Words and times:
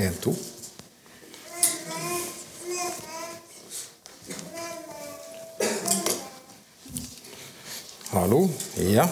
En, 0.00 0.14
to. 0.16 0.32
Hallo. 8.10 8.48
Ja. 8.76 9.04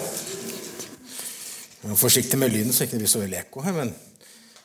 Forsiktig 1.97 2.39
med 2.39 2.53
lyden, 2.53 2.73
så 2.73 2.85
ikke 2.85 2.97
det 2.97 3.05
blir 3.05 3.13
så 3.13 3.21
veldig 3.23 3.39
ekko 3.43 3.63
her. 3.67 3.77
Men 3.77 3.93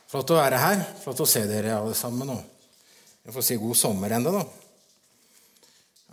flott 0.09 0.31
å 0.33 0.39
være 0.39 0.61
her. 0.63 0.83
Flott 1.03 1.21
å 1.25 1.27
se 1.29 1.43
dere 1.49 1.75
alle 1.75 1.95
sammen. 1.97 2.31
Og 2.33 3.27
jeg 3.27 3.35
får 3.35 3.47
si 3.49 3.59
god 3.61 3.79
sommer 3.83 4.15
ennå, 4.17 4.33
da. 4.33 4.43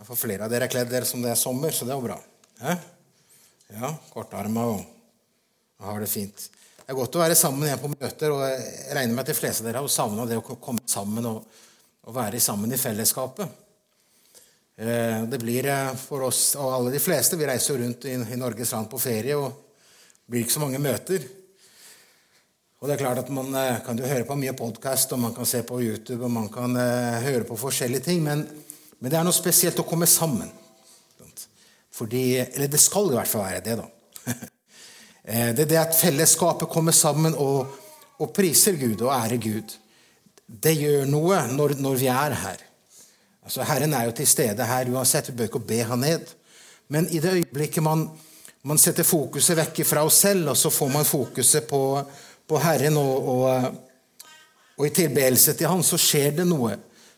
Jeg 0.01 0.09
får 0.09 0.19
flere 0.25 0.45
av 0.47 0.51
dere 0.51 0.67
er 0.67 0.73
kledd 0.73 0.91
dere 0.91 1.07
som 1.07 1.23
det 1.23 1.31
er 1.31 1.39
sommer, 1.39 1.71
så 1.71 1.87
det 1.87 1.95
er 1.95 1.99
jo 2.01 2.07
bra. 2.09 2.19
Ja, 2.61 2.79
Ja, 3.71 3.89
kortarma 4.11 4.65
og 4.73 4.81
har 5.79 6.01
det 6.03 6.09
fint. 6.11 6.49
Det 6.81 6.93
er 6.93 6.97
godt 6.97 7.15
å 7.15 7.21
være 7.21 7.35
sammen 7.37 7.67
igjen 7.67 7.81
på 7.81 7.91
møter, 7.93 8.31
og 8.33 8.41
jeg 8.41 8.93
regner 8.97 9.13
med 9.13 9.23
at 9.23 9.29
de 9.29 9.37
fleste 9.37 9.61
av 9.61 9.67
dere 9.69 9.81
har 9.83 9.91
savna 9.93 10.25
det 10.27 10.39
å 10.39 10.55
komme 10.57 10.81
sammen 10.89 11.27
og, 11.29 11.43
og 12.07 12.15
være 12.15 12.39
sammen 12.41 12.73
i 12.73 12.79
fellesskapet. 12.81 13.59
Eh, 14.81 15.23
det 15.29 15.37
blir 15.37 15.67
eh, 15.69 15.91
for 15.99 16.25
oss 16.25 16.55
og 16.57 16.71
alle 16.73 16.93
de 16.93 16.99
fleste 17.03 17.37
Vi 17.37 17.45
reiser 17.45 17.77
rundt 17.77 18.07
i, 18.09 18.15
i 18.17 18.39
Norges 18.39 18.71
land 18.73 18.89
på 18.89 18.99
ferie, 19.01 19.37
og 19.37 19.51
det 19.51 20.33
blir 20.33 20.45
ikke 20.45 20.55
så 20.55 20.63
mange 20.63 20.81
møter. 20.81 21.27
Og 22.81 22.89
det 22.89 22.95
er 22.95 23.03
klart 23.03 23.21
at 23.21 23.29
Man 23.29 23.53
eh, 23.53 23.81
kan 23.85 23.99
jo 23.99 24.09
høre 24.09 24.25
på 24.25 24.39
mye 24.41 24.55
podkast, 24.57 25.13
og 25.13 25.21
man 25.21 25.35
kan 25.37 25.45
se 25.45 25.61
på 25.67 25.77
YouTube, 25.83 26.23
og 26.25 26.33
man 26.33 26.49
kan 26.49 26.73
høre 27.27 27.45
på 27.45 27.59
forskjellige 27.61 28.07
ting, 28.09 28.23
men, 28.25 28.41
men 28.97 29.13
det 29.13 29.19
er 29.19 29.27
noe 29.27 29.37
spesielt 29.37 29.79
å 29.83 29.85
komme 29.85 30.09
sammen. 30.09 30.49
Fordi, 31.91 32.25
eller 32.39 32.71
det 32.71 32.79
skal 32.81 33.11
i 33.11 33.19
hvert 33.19 33.29
fall 33.29 33.45
være 33.45 33.63
det, 33.67 33.77
da. 33.83 33.87
Eh, 35.23 35.53
det 35.53 35.67
er 35.67 35.69
det 35.69 35.79
at 35.81 35.97
fellesskapet 35.97 36.69
kommer 36.71 36.95
sammen 36.95 37.35
og, 37.37 37.69
og 38.17 38.33
priser 38.33 38.77
Gud 38.79 39.03
og 39.05 39.13
ærer 39.13 39.37
Gud. 39.41 39.77
Det 40.45 40.73
gjør 40.75 41.05
noe 41.09 41.43
når, 41.53 41.77
når, 41.79 41.99
vi 42.01 42.09
er 42.11 42.35
her. 42.41 42.63
Altså, 43.45 43.63
Herren 43.65 43.93
er 43.93 44.09
jo 44.09 44.15
til 44.17 44.27
stede 44.27 44.65
her 44.65 44.89
uansett. 44.89 45.29
Vi 45.29 45.37
bør 45.37 45.51
ikke 45.51 45.63
be 45.69 45.79
han 45.87 46.03
ned. 46.03 46.33
Men 46.91 47.07
i 47.09 47.21
det 47.23 47.37
øyeblikket 47.37 47.83
man, 47.83 48.07
man 48.67 48.81
setter 48.81 49.07
fokuset 49.07 49.57
vekk 49.57 49.83
fra 49.87 50.03
oss 50.05 50.19
selv, 50.25 50.49
og 50.51 50.57
så 50.57 50.69
får 50.73 50.89
man 50.91 51.07
fokuset 51.07 51.69
på, 51.69 52.01
på 52.47 52.59
Herren 52.59 52.97
og, 52.99 53.29
og, 53.35 53.77
og, 54.75 54.83
i 54.87 54.91
tilbedelse 54.91 55.53
til 55.55 55.69
Han, 55.69 55.85
så 55.85 55.97
skjer 56.01 56.41
det 56.41 56.47
noe 56.49 56.75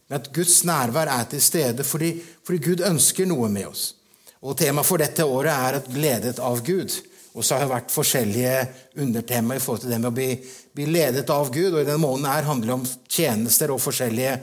Men 0.10 0.20
at 0.20 0.30
Guds 0.36 0.62
nærvær 0.68 1.08
er 1.08 1.24
til 1.32 1.42
stede 1.42 1.84
fordi, 1.88 2.18
fordi 2.44 2.60
Gud 2.60 2.84
ønsker 2.86 3.26
noe 3.26 3.48
med 3.50 3.70
oss. 3.72 3.96
Og 4.44 4.58
Temaet 4.60 4.86
for 4.86 5.00
dette 5.00 5.24
året 5.26 5.54
er 5.56 5.80
at 5.80 5.88
'gledet 5.88 6.40
av 6.44 6.60
Gud'. 6.60 7.00
Og 7.34 7.42
så 7.42 7.56
har 7.56 7.66
det 7.66 7.72
vært 7.72 7.94
forskjellige 7.94 8.58
undertema 9.02 9.56
i 9.56 9.62
forhold 9.62 9.84
til 9.84 9.94
det 9.94 10.00
med 10.02 10.12
å 10.12 10.16
bli, 10.16 10.30
bli, 10.76 10.86
ledet 10.94 11.30
av 11.34 11.50
Gud. 11.54 11.72
Og 11.72 11.80
i 11.82 11.88
denne 11.88 12.02
måneden 12.02 12.30
her 12.30 12.46
handler 12.46 12.70
det 12.70 12.76
om 12.76 12.90
tjenester 13.10 13.74
og 13.74 13.82
forskjellige 13.82 14.36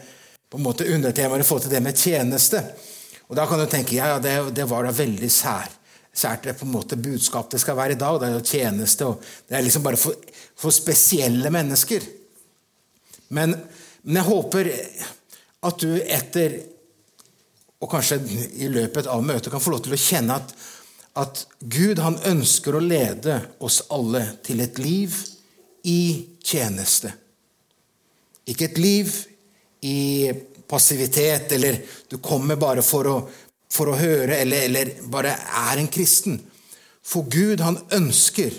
på 0.51 0.59
en 0.59 0.65
måte 0.65 0.89
undertemaer 0.91 1.45
i 1.45 1.47
forhold 1.47 1.69
til 1.69 1.77
det 1.77 1.83
med 1.85 2.01
tjeneste. 2.01 2.65
Og 3.31 3.39
da 3.39 3.45
kan 3.47 3.63
du 3.63 3.69
tenke 3.71 3.95
ja, 3.95 4.17
det, 4.23 4.35
det 4.57 4.67
var 4.67 4.89
da 4.89 4.95
veldig 4.95 5.31
sær, 5.31 5.71
sært 6.11 6.49
det 6.49 6.57
på 6.59 6.67
en 6.67 6.75
måte 6.75 6.99
budskap 6.99 7.53
det 7.53 7.63
skal 7.63 7.79
være 7.79 7.95
i 7.95 8.01
dag. 8.01 8.19
Det 8.19 8.27
er 8.27 8.35
jo 8.35 8.43
tjeneste, 8.57 9.07
og 9.07 9.23
det 9.47 9.59
er 9.59 9.67
liksom 9.69 9.87
bare 9.87 10.01
for, 10.01 10.19
for 10.59 10.75
spesielle 10.75 11.55
mennesker. 11.55 12.11
Men, 13.31 13.55
men 14.03 14.19
jeg 14.19 14.31
håper 14.33 14.73
at 15.71 15.79
du 15.85 15.95
etter 16.03 16.59
og 17.81 17.89
kanskje 17.89 18.19
i 18.61 18.69
løpet 18.69 19.07
av 19.09 19.23
møtet 19.25 19.53
kan 19.53 19.63
få 19.63 19.73
lov 19.73 19.85
til 19.87 19.95
å 19.97 20.01
kjenne 20.01 20.37
at, 20.37 20.51
at 21.19 21.47
Gud 21.59 21.99
han 21.99 22.19
ønsker 22.27 22.77
å 22.77 22.83
lede 22.85 23.41
oss 23.59 23.83
alle 23.91 24.23
til 24.47 24.63
et 24.63 24.79
liv 24.79 25.17
i 25.89 26.03
tjeneste. 26.45 27.13
Ikke 28.51 28.71
et 28.71 28.79
liv 28.81 29.11
i 29.87 30.31
passivitet, 30.71 31.53
eller 31.53 31.81
du 32.09 32.19
kommer 32.23 32.59
bare 32.61 32.83
for 32.87 33.09
å, 33.11 33.17
for 33.71 33.91
å 33.91 33.99
høre, 33.99 34.39
eller, 34.39 34.69
eller, 34.69 34.93
bare 35.11 35.35
er 35.67 35.81
en 35.81 35.91
kristen. 35.91 36.39
For 37.03 37.27
Gud 37.31 37.63
han 37.65 37.81
ønsker 37.97 38.55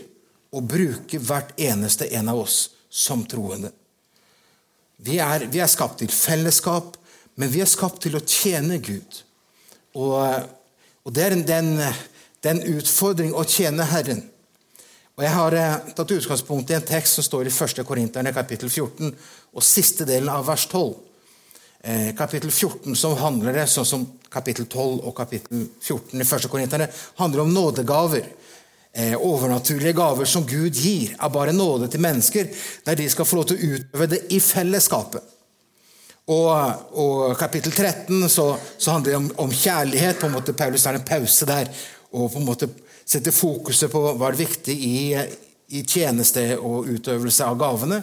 å 0.52 0.64
bruke 0.66 1.22
hvert 1.24 1.54
eneste 1.62 2.10
en 2.18 2.32
av 2.34 2.42
oss 2.44 2.58
som 2.92 3.24
troende. 3.24 3.72
Vi 5.02 5.18
er, 5.24 5.48
vi 5.50 5.62
er 5.64 5.72
skapt 5.72 6.02
til 6.02 6.12
fellesskap, 6.14 6.98
men 7.40 7.50
vi 7.50 7.64
er 7.64 7.70
skapt 7.70 8.04
til 8.04 8.18
å 8.20 8.26
tjene 8.28 8.78
Gud. 8.84 9.22
Og, 9.98 10.18
og 11.08 11.16
det 11.16 11.24
er 11.26 11.38
en, 11.38 11.80
den, 12.44 12.62
en 12.62 12.78
utfordring 12.78 13.34
å 13.34 13.46
tjene 13.48 13.86
Herren. 13.92 14.24
Og 15.18 15.24
Jeg 15.26 15.34
har 15.36 15.54
eh, 15.54 15.94
tatt 15.96 16.14
utgangspunkt 16.16 16.72
i 16.72 16.78
en 16.78 16.88
tekst 16.88 17.20
som 17.20 17.26
står 17.26 17.50
i 17.50 17.54
1. 17.54 17.84
Korinterne 17.86 18.34
kapittel 18.34 18.72
14 18.72 19.12
og 19.12 19.66
siste 19.66 20.08
delen 20.08 20.32
av 20.34 20.48
vers 20.48 20.66
12. 20.72 20.94
Eh, 21.84 22.12
kapittel 22.18 22.52
14 22.52 22.96
som 22.98 23.18
handler 23.20 23.60
det, 23.60 23.68
sånn 23.70 23.88
som 23.88 24.08
kapittel 24.32 24.66
12 24.66 25.02
og 25.04 25.16
kapittel 25.18 25.68
14 25.82 26.16
i 26.16 26.26
1. 26.26 26.48
Korinterne, 26.50 26.88
handler 27.20 27.44
om 27.44 27.54
nådegaver. 27.54 28.32
Eh, 28.94 29.14
overnaturlige 29.16 29.94
gaver 29.96 30.26
som 30.28 30.48
Gud 30.48 30.76
gir, 30.76 31.14
er 31.16 31.30
bare 31.32 31.54
nåde 31.56 31.88
til 31.88 32.02
mennesker, 32.04 32.50
der 32.86 32.98
de 33.00 33.08
skal 33.10 33.28
få 33.28 33.38
lov 33.40 33.46
til 33.52 33.60
å 33.60 33.76
utøve 33.76 34.10
det 34.12 34.26
i 34.36 34.40
fellesskapet. 34.44 35.38
Og, 36.32 36.52
og 37.02 37.38
kapittel 37.40 37.72
13 37.72 38.28
så, 38.30 38.52
så, 38.78 38.92
handler 38.92 39.12
det 39.12 39.18
om, 39.18 39.32
om, 39.46 39.52
kjærlighet. 39.52 40.20
på 40.20 40.28
en 40.28 40.36
måte 40.36 40.54
Paulus 40.54 40.86
har 40.86 40.96
en 40.96 41.08
pause 41.08 41.48
der 41.50 41.72
og 42.12 42.32
på 42.32 42.42
en 42.42 42.48
måte 42.48 42.70
setter 43.08 43.34
fokuset 43.36 43.92
på 43.92 44.02
hva 44.16 44.32
er 44.32 44.40
viktig 44.40 44.76
i, 44.76 44.96
i 45.72 45.84
tjeneste 45.88 46.44
og 46.60 46.90
utøvelse 46.92 47.48
av 47.48 47.60
gavene. 47.60 48.02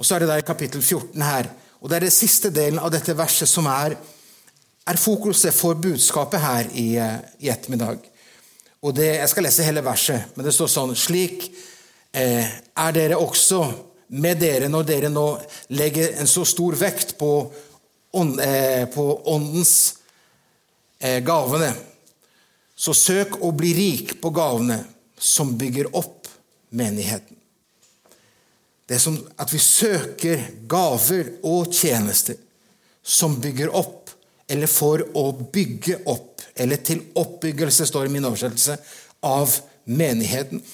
Og 0.00 0.06
så 0.06 0.16
er 0.16 0.24
det 0.24 0.30
der 0.32 0.46
kapittel 0.46 0.80
14 0.80 1.20
her. 1.24 1.50
Og 1.80 1.88
det 1.88 1.98
er 1.98 2.06
den 2.06 2.14
siste 2.14 2.50
delen 2.52 2.80
av 2.80 2.92
dette 2.92 3.16
verset 3.16 3.48
som 3.48 3.68
er, 3.68 3.96
er 4.88 5.00
fokuset 5.00 5.54
for 5.54 5.76
budskapet 5.80 6.40
her 6.40 6.70
i, 6.72 6.88
i 7.40 7.52
ettermiddag. 7.52 8.00
Og 8.80 8.96
det, 8.96 9.10
Jeg 9.20 9.28
skal 9.28 9.44
lese 9.44 9.66
hele 9.66 9.84
verset, 9.84 10.32
men 10.34 10.46
det 10.46 10.54
står 10.56 10.72
sånn 10.72 10.96
Slik 10.96 11.50
eh, 12.16 12.48
er 12.48 12.94
dere 12.96 13.20
også 13.20 13.60
med 14.16 14.40
dere 14.40 14.70
når 14.72 14.86
dere 14.88 15.10
nå 15.12 15.26
legger 15.76 16.16
en 16.18 16.28
så 16.28 16.46
stor 16.48 16.74
vekt 16.80 17.14
på, 17.20 17.30
ånd, 18.16 18.40
eh, 18.40 18.86
på 18.90 19.04
åndens 19.30 19.74
eh, 20.98 21.20
gavene. 21.24 21.70
Så 22.80 22.94
søk 22.96 23.36
å 23.44 23.50
bli 23.52 23.74
rik 23.76 24.14
på 24.22 24.32
gavene 24.32 24.78
som 25.20 25.52
bygger 25.60 25.90
opp 25.96 26.30
menigheten. 26.72 27.36
Det 28.88 28.96
er 28.96 29.02
som 29.02 29.18
at 29.38 29.52
vi 29.52 29.60
søker 29.62 30.46
gaver 30.70 31.34
og 31.46 31.74
tjenester 31.76 32.38
som 33.04 33.36
bygger 33.40 33.74
opp, 33.76 34.10
eller 34.50 34.70
for 34.70 35.04
å 35.14 35.28
bygge 35.52 36.00
opp, 36.10 36.40
eller 36.56 36.80
til 36.84 37.04
oppbyggelse, 37.20 37.86
står 37.86 38.06
det 38.06 38.10
i 38.10 38.14
min 38.16 38.26
oversettelse, 38.26 38.78
av 39.28 39.54
menigheten. 39.84 40.64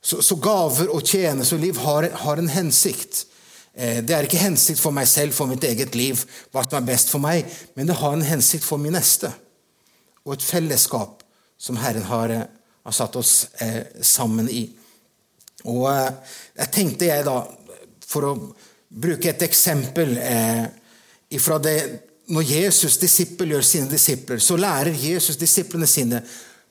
Så, 0.00 0.22
så 0.22 0.38
gaver 0.38 0.88
og 0.94 1.02
tjenester 1.04 1.58
og 1.58 1.66
liv 1.66 1.82
har, 1.82 2.08
har 2.22 2.40
en 2.40 2.50
hensikt. 2.52 3.24
Eh, 3.74 4.00
det 4.06 4.14
er 4.14 4.30
ikke 4.30 4.40
hensikt 4.40 4.80
for 4.80 4.94
meg 4.94 5.10
selv, 5.10 5.34
for 5.36 5.50
mitt 5.50 5.66
eget 5.66 5.98
liv, 5.98 6.22
hva 6.54 6.64
som 6.64 6.78
er 6.78 6.88
best 6.94 7.10
for 7.12 7.22
meg, 7.22 7.44
men 7.74 7.90
det 7.90 7.98
har 7.98 8.14
en 8.14 8.26
hensikt 8.30 8.64
for 8.64 8.80
min 8.80 8.94
neste. 8.96 9.34
Og 10.24 10.38
et 10.38 10.46
fellesskap 10.46 11.25
som 11.58 11.76
Herren 11.80 12.02
har, 12.02 12.30
eh, 12.30 12.42
har 12.84 12.92
satt 12.92 13.16
oss 13.16 13.48
eh, 13.60 13.82
sammen 14.00 14.48
i. 14.50 14.68
Og 15.64 15.86
eh, 15.90 16.10
jeg 16.60 16.72
tenkte 16.74 17.08
jeg 17.08 17.24
da, 17.26 17.40
for 18.06 18.28
å 18.28 18.34
bruke 18.88 19.30
et 19.30 19.46
eksempel 19.46 20.16
eh, 20.18 20.66
ifra 21.34 21.58
det 21.58 21.78
Når 22.26 22.42
Jesus 22.42 22.96
disippel 22.98 23.52
gjør 23.52 23.62
sine 23.62 23.86
disipler, 23.86 24.40
så 24.42 24.56
lærer 24.58 24.96
Jesus 24.98 25.36
disiplene 25.38 25.86
sine 25.86 26.18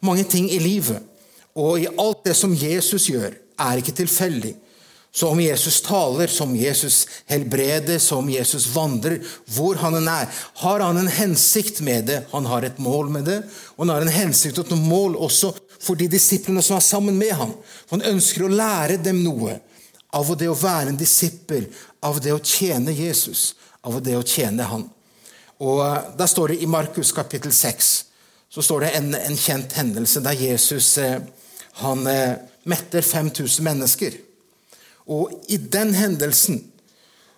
mange 0.03 0.25
ting 0.27 0.49
i 0.51 0.57
livet. 0.59 0.99
Og 1.55 1.79
i 1.79 1.87
alt 1.87 2.25
det 2.25 2.33
som 2.35 2.51
Jesus 2.51 3.05
gjør, 3.07 3.31
er 3.63 3.79
ikke 3.79 3.93
tilfeldig. 3.95 4.51
Så 5.15 5.29
om 5.31 5.39
Jesus 5.39 5.81
taler, 5.81 6.27
som 6.27 6.55
Jesus 6.55 7.07
helbreder, 7.25 7.99
som 8.03 8.29
Jesus 8.29 8.65
vandrer, 8.67 9.21
hvor 9.55 9.79
han 9.79 9.95
enn 9.95 10.09
er, 10.11 10.27
har 10.59 10.83
han 10.83 10.97
en 10.99 11.07
hensikt 11.07 11.79
med 11.87 12.09
det. 12.09 12.17
Han 12.33 12.49
har 12.51 12.67
et 12.67 12.81
mål 12.83 13.13
med 13.13 13.23
det, 13.29 13.37
og 13.77 13.85
han 13.85 13.93
har 13.93 14.03
en 14.03 14.11
hensikt 14.11 14.59
og 14.59 14.67
et 14.67 14.81
mål 14.89 15.15
også 15.15 15.53
for 15.79 15.95
de 15.95 16.09
disiplene 16.11 16.59
som 16.65 16.75
er 16.75 16.83
sammen 16.83 17.15
med 17.15 17.31
ham. 17.39 17.53
Han 17.93 18.03
ønsker 18.11 18.43
å 18.43 18.51
lære 18.51 18.99
dem 19.05 19.23
noe 19.23 19.55
av 20.19 20.33
det 20.35 20.51
å 20.51 20.57
være 20.59 20.91
en 20.91 20.99
disippel, 20.99 21.69
av 22.03 22.19
det 22.19 22.35
å 22.35 22.43
tjene 22.43 22.91
Jesus, 22.91 23.53
av 23.87 24.01
det 24.03 24.17
å 24.19 24.27
tjene 24.27 24.67
han. 24.67 24.83
Og 25.63 25.79
eh, 25.85 26.11
Da 26.19 26.27
står 26.27 26.51
det 26.51 26.59
i 26.63 26.67
Markus 26.67 27.15
kapittel 27.15 27.55
6 27.55 27.93
så 28.51 28.61
står 28.63 28.83
det 28.83 28.91
en, 28.99 29.09
en 29.15 29.39
kjent 29.39 29.73
hendelse 29.79 30.21
der 30.23 30.35
Jesus 30.43 30.97
eh, 30.99 31.17
han 31.81 32.03
eh, 32.07 32.35
metter 32.67 33.03
5000 33.03 33.63
mennesker. 33.63 34.24
Og 35.11 35.33
i 35.51 35.57
den 35.57 35.93
hendelsen 35.95 36.61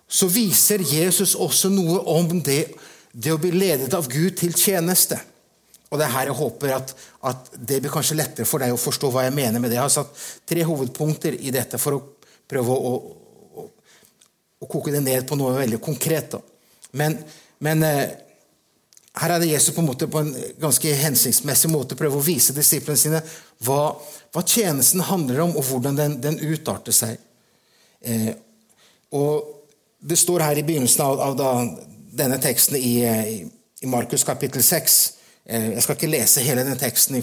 så 0.08 0.28
viser 0.32 0.80
Jesus 0.80 1.34
også 1.36 1.68
noe 1.72 2.00
om 2.08 2.38
det, 2.40 2.62
det 3.12 3.34
å 3.34 3.40
bli 3.40 3.52
ledet 3.52 3.92
av 3.96 4.08
Gud 4.08 4.38
til 4.40 4.54
tjeneste. 4.56 5.18
Og 5.88 6.00
det 6.00 6.04
er 6.04 6.14
her 6.14 6.30
jeg 6.30 6.36
håper 6.36 6.74
at, 6.76 6.94
at, 7.28 7.50
det 7.56 7.80
blir 7.80 7.92
kanskje 7.92 8.16
lettere 8.18 8.48
for 8.48 8.60
deg 8.60 8.74
å 8.74 8.80
forstå 8.80 9.10
hva 9.12 9.24
jeg 9.24 9.36
mener 9.36 9.60
med 9.60 9.70
det. 9.70 9.78
Jeg 9.78 9.86
har 9.86 9.92
satt 9.92 10.24
tre 10.48 10.64
hovedpunkter 10.68 11.36
i 11.36 11.52
dette 11.52 11.80
for 11.80 11.96
å 11.96 12.02
prøve 12.48 12.76
å, 12.76 12.92
å, 13.62 13.66
å 14.64 14.68
koke 14.68 14.92
det 14.92 15.04
ned 15.04 15.28
på 15.28 15.36
noe 15.40 15.56
veldig 15.56 15.80
konkret. 15.84 16.36
Da. 16.36 16.42
Men, 17.00 17.16
men 17.64 17.84
eh, 17.88 18.04
her 19.18 19.34
er 19.34 19.42
det 19.42 19.50
Jesus 19.50 19.74
på 19.74 19.82
en, 19.82 19.88
måte, 19.88 20.08
på 20.08 20.20
en 20.22 20.32
ganske 20.60 20.92
hensiktsmessig 21.02 21.70
måte 21.72 21.96
prøver 21.98 22.20
å 22.20 22.24
vise 22.26 22.56
disiplene 22.56 23.00
sine 23.00 23.22
hva, 23.64 23.96
hva, 24.32 24.44
tjenesten 24.44 25.04
handler 25.08 25.46
om, 25.46 25.56
og 25.56 25.66
hvordan 25.70 25.96
den, 25.98 26.18
den 26.22 26.38
utarter 26.52 26.94
seg. 26.94 27.16
Eh, 28.04 28.34
og 29.12 29.54
Det 29.98 30.16
står 30.16 30.40
her 30.40 30.58
i 30.58 30.62
begynnelsen 30.62 31.02
av, 31.02 31.20
av 31.20 31.32
da, 31.34 31.52
denne 32.14 32.36
teksten 32.38 32.76
i, 32.78 33.02
i 33.82 33.88
Markus 33.90 34.22
kapittel 34.24 34.62
6 34.62 34.98
eh, 35.44 35.72
Jeg 35.72 35.82
skal 35.82 35.96
ikke 35.98 36.10
lese 36.12 36.44
hele 36.46 36.62
den 36.62 36.78
teksten. 36.78 37.16
i 37.18 37.22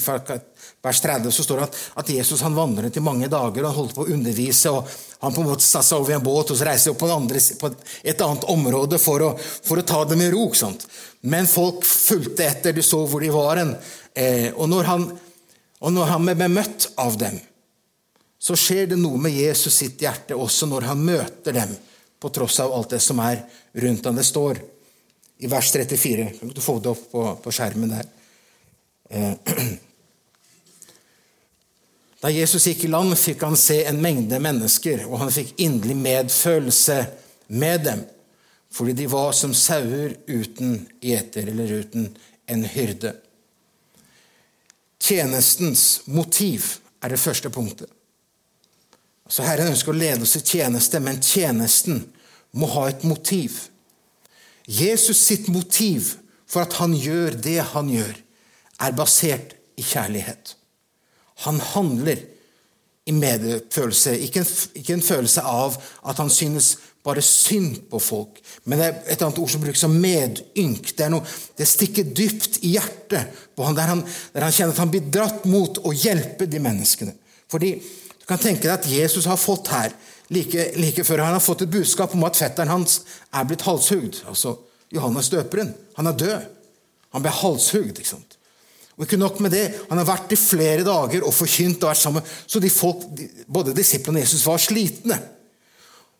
vers 0.83 1.01
30 1.01 1.31
så 1.31 1.44
står 1.44 1.62
det 1.62 1.68
at, 1.69 1.77
at 2.04 2.10
Jesus 2.18 2.44
han 2.44 2.57
vandret 2.57 2.98
i 2.98 3.04
mange 3.04 3.30
dager 3.31 3.63
og 3.63 3.69
han 3.69 3.77
holdt 3.77 3.95
på 3.95 4.04
å 4.06 4.12
undervise. 4.13 4.72
og 4.72 4.92
Han 5.24 5.33
på 5.33 5.42
en 5.42 5.50
måte 5.50 5.63
satte 5.66 5.88
seg 5.88 6.04
over 6.04 6.12
i 6.13 6.18
en 6.18 6.27
båt 6.27 6.51
og 6.51 6.60
så 6.60 6.68
reiste 6.68 6.92
opp 6.92 7.00
på, 7.01 7.10
andre, 7.16 7.42
på, 7.62 7.71
et 8.04 8.25
annet 8.28 8.48
område 8.51 9.00
for 9.01 9.24
å, 9.24 9.31
for 9.39 9.80
å 9.80 9.88
ta 9.88 10.04
det 10.06 10.19
med 10.19 10.36
ro. 10.36 10.50
Men 11.21 11.48
folk 11.50 11.86
fulgte 11.88 12.45
etter, 12.45 12.75
de 12.75 12.83
så 12.86 13.06
hvor 13.07 13.24
de 13.24 13.31
var. 13.33 13.63
hen. 13.63 13.75
Eh, 14.13 14.51
og 14.54 14.69
og 15.86 15.92
når 15.94 16.07
han 16.12 16.25
ble 16.25 16.48
møtt 16.50 16.89
av 16.98 17.18
dem, 17.19 17.39
så 18.45 18.53
skjer 18.59 18.92
det 18.92 19.00
noe 19.01 19.18
med 19.18 19.33
Jesus 19.33 19.74
sitt 19.81 20.01
hjerte 20.01 20.38
også 20.38 20.68
når 20.69 20.89
han 20.92 21.01
møter 21.01 21.56
dem, 21.56 21.71
på 22.21 22.30
tross 22.33 22.59
av 22.63 22.74
alt 22.74 22.94
det 22.94 23.01
som 23.03 23.19
er 23.21 23.42
rundt 23.83 24.06
ham. 24.06 24.15
Det 24.18 24.25
står 24.25 24.62
i 25.45 25.50
vers 25.51 25.71
34. 25.74 26.30
Kan 26.39 26.53
du 26.53 26.62
få 26.63 26.77
det 26.80 26.94
opp 26.94 27.03
på, 27.12 27.25
på 27.42 27.53
skjermen 27.53 27.92
der? 27.95 28.07
Eh, 29.09 29.33
Da 32.25 32.31
Jesus 32.33 32.63
gikk 32.65 32.88
i 32.88 32.89
land, 32.89 33.12
fikk 33.21 33.44
han 33.45 33.57
se 33.59 33.75
en 33.86 34.00
mengde 34.01 34.39
mennesker, 34.42 35.03
og 35.06 35.19
han 35.21 35.30
fikk 35.30 35.51
inderlig 35.62 35.97
medfølelse 36.00 36.95
med 37.53 37.83
dem, 37.86 38.01
fordi 38.74 38.95
de 38.97 39.06
var 39.12 39.36
som 39.38 39.53
sauer 39.53 40.15
uten 40.25 40.80
gjeter 41.06 41.51
eller 41.51 41.75
uten 41.83 42.07
en 42.50 42.63
hyrde. 42.65 43.12
Tjenestens 44.97 46.01
motiv 46.09 46.80
er 47.06 47.13
det 47.13 47.21
første 47.21 47.51
punktet. 47.53 47.92
Altså 49.25 49.45
Herren 49.48 49.72
ønsker 49.74 49.94
å 49.94 49.98
lede 49.98 50.25
oss 50.25 50.36
i 50.38 50.44
tjeneste, 50.45 51.01
men 51.01 51.24
tjenesten 51.24 52.04
må 52.56 52.69
ha 52.75 52.88
et 52.89 53.04
motiv. 53.07 53.57
Jesus 54.66 55.22
sitt 55.25 55.50
motiv 55.51 56.13
for 56.50 56.66
at 56.66 56.77
han 56.80 56.94
gjør 56.94 57.38
det 57.42 57.60
han 57.74 57.89
gjør, 57.89 58.13
er 58.86 58.95
basert 58.98 59.56
i 59.80 59.83
kjærlighet. 59.86 60.56
Han 61.45 61.60
handler 61.74 62.22
i 63.06 63.13
medfølelse. 63.13 64.16
Ikke 64.25 64.42
en, 64.42 64.51
ikke 64.77 64.95
en, 64.98 65.06
følelse 65.06 65.42
av 65.45 65.78
at 66.07 66.21
han 66.21 66.31
synes 66.31 66.75
bare 67.06 67.21
synd 67.21 67.83
på 67.92 68.00
folk. 68.01 68.39
Men 68.66 68.81
det 68.81 68.88
er 68.88 69.12
et 69.13 69.25
annet 69.25 69.42
ord 69.42 69.51
som 69.51 69.62
brukes 69.62 69.83
som 69.86 69.94
medynk. 70.01 70.89
Det, 70.98 71.10
noe, 71.13 71.25
det 71.57 71.68
stikker 71.69 72.07
dypt 72.18 72.63
i 72.66 72.74
hjertet 72.75 73.36
på 73.56 73.68
han 73.68 73.78
der, 73.78 73.92
han, 73.94 74.01
der 74.33 74.48
han 74.48 74.56
kjenner 74.56 74.74
at 74.74 74.81
han 74.81 74.94
blir 74.94 75.12
dratt 75.13 75.45
mot 75.50 75.78
å 75.86 75.94
hjelpe 75.94 76.50
de 76.50 76.62
menneskene. 76.62 77.13
Fordi 77.51 77.75
du 78.25 78.31
kan 78.31 78.42
tenke 78.42 78.66
deg 78.66 78.74
at 78.74 78.88
Jesus 78.89 79.27
har 79.30 79.38
fått 79.38 79.69
her, 79.69 79.92
like, 80.33 80.72
like 80.81 81.04
før 81.06 81.22
han 81.22 81.36
har 81.36 81.44
fått 81.44 81.62
et 81.62 81.69
budskap 81.69 82.16
om 82.18 82.24
at 82.25 82.39
fetteren 82.39 82.72
hans 82.74 83.04
er 83.30 83.45
blitt 83.45 83.62
halshugd. 83.68 84.24
Altså 84.25 84.56
Johannes 84.89 85.30
døperen. 85.30 85.69
Han 86.00 86.10
er 86.10 86.18
død. 86.18 86.48
Han 87.13 87.22
ble 87.22 87.36
halshugd. 87.38 88.00
ikke 88.01 88.10
sant? 88.16 88.39
Og 88.98 89.06
ikke 89.06 89.22
nok 89.22 89.38
med 89.45 89.54
det, 89.54 89.66
Han 89.89 90.01
har 90.01 90.07
vært 90.10 90.33
i 90.33 90.39
flere 90.42 90.81
dager 90.88 91.22
og 91.22 91.38
forkynt 91.38 91.83
og 91.83 91.92
vært 91.92 92.01
sammen. 92.01 92.25
Så 92.48 92.60
de 92.60 92.69
folk, 92.74 93.06
både 93.45 93.77
disiplene 93.77 94.24
og 94.24 94.25
Jesus 94.25 94.48
var 94.48 94.57
slitne. 94.57 95.19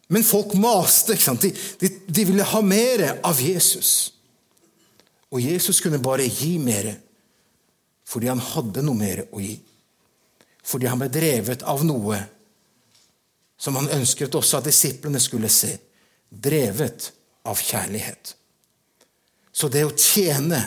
Men 0.08 0.24
folk 0.24 0.54
maste. 0.54 1.18
De, 1.42 1.52
de, 1.82 1.90
de, 2.06 2.26
ville 2.26 2.46
ha 2.46 2.62
mer 2.62 3.18
av 3.26 3.42
Jesus. 3.42 4.14
Og 5.34 5.42
Jesus 5.42 5.82
kunne 5.82 5.98
bare 5.98 6.30
gi 6.30 6.60
mer 6.62 6.94
fordi 8.06 8.30
han 8.30 8.38
hadde 8.54 8.84
noe 8.86 8.94
mer 8.94 9.24
å 9.34 9.40
gi. 9.42 9.56
Fordi 10.66 10.90
han 10.90 11.02
ble 11.02 11.12
drevet 11.14 11.66
av 11.68 11.84
noe 11.86 12.20
som 13.58 13.78
han 13.80 13.92
ønsket 13.96 14.36
også 14.36 14.60
at 14.60 14.70
disiplene 14.70 15.22
skulle 15.22 15.50
se. 15.52 15.76
Drevet 16.30 17.12
av 17.46 17.62
kjærlighet. 17.62 18.34
Så 19.56 19.70
det 19.72 19.86
å 19.88 19.94
tjene 19.96 20.60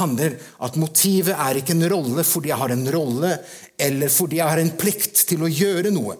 handler 0.00 0.38
at 0.64 0.78
motivet 0.80 1.36
er 1.36 1.60
ikke 1.60 1.76
en 1.76 1.88
rolle 1.92 2.24
fordi 2.26 2.50
jeg 2.50 2.60
har 2.62 2.72
en 2.74 2.86
rolle, 2.94 3.32
eller 3.78 4.12
fordi 4.12 4.40
jeg 4.40 4.48
har 4.48 4.62
en 4.62 4.76
plikt 4.80 5.26
til 5.28 5.44
å 5.44 5.50
gjøre 5.52 5.92
noe. 5.94 6.16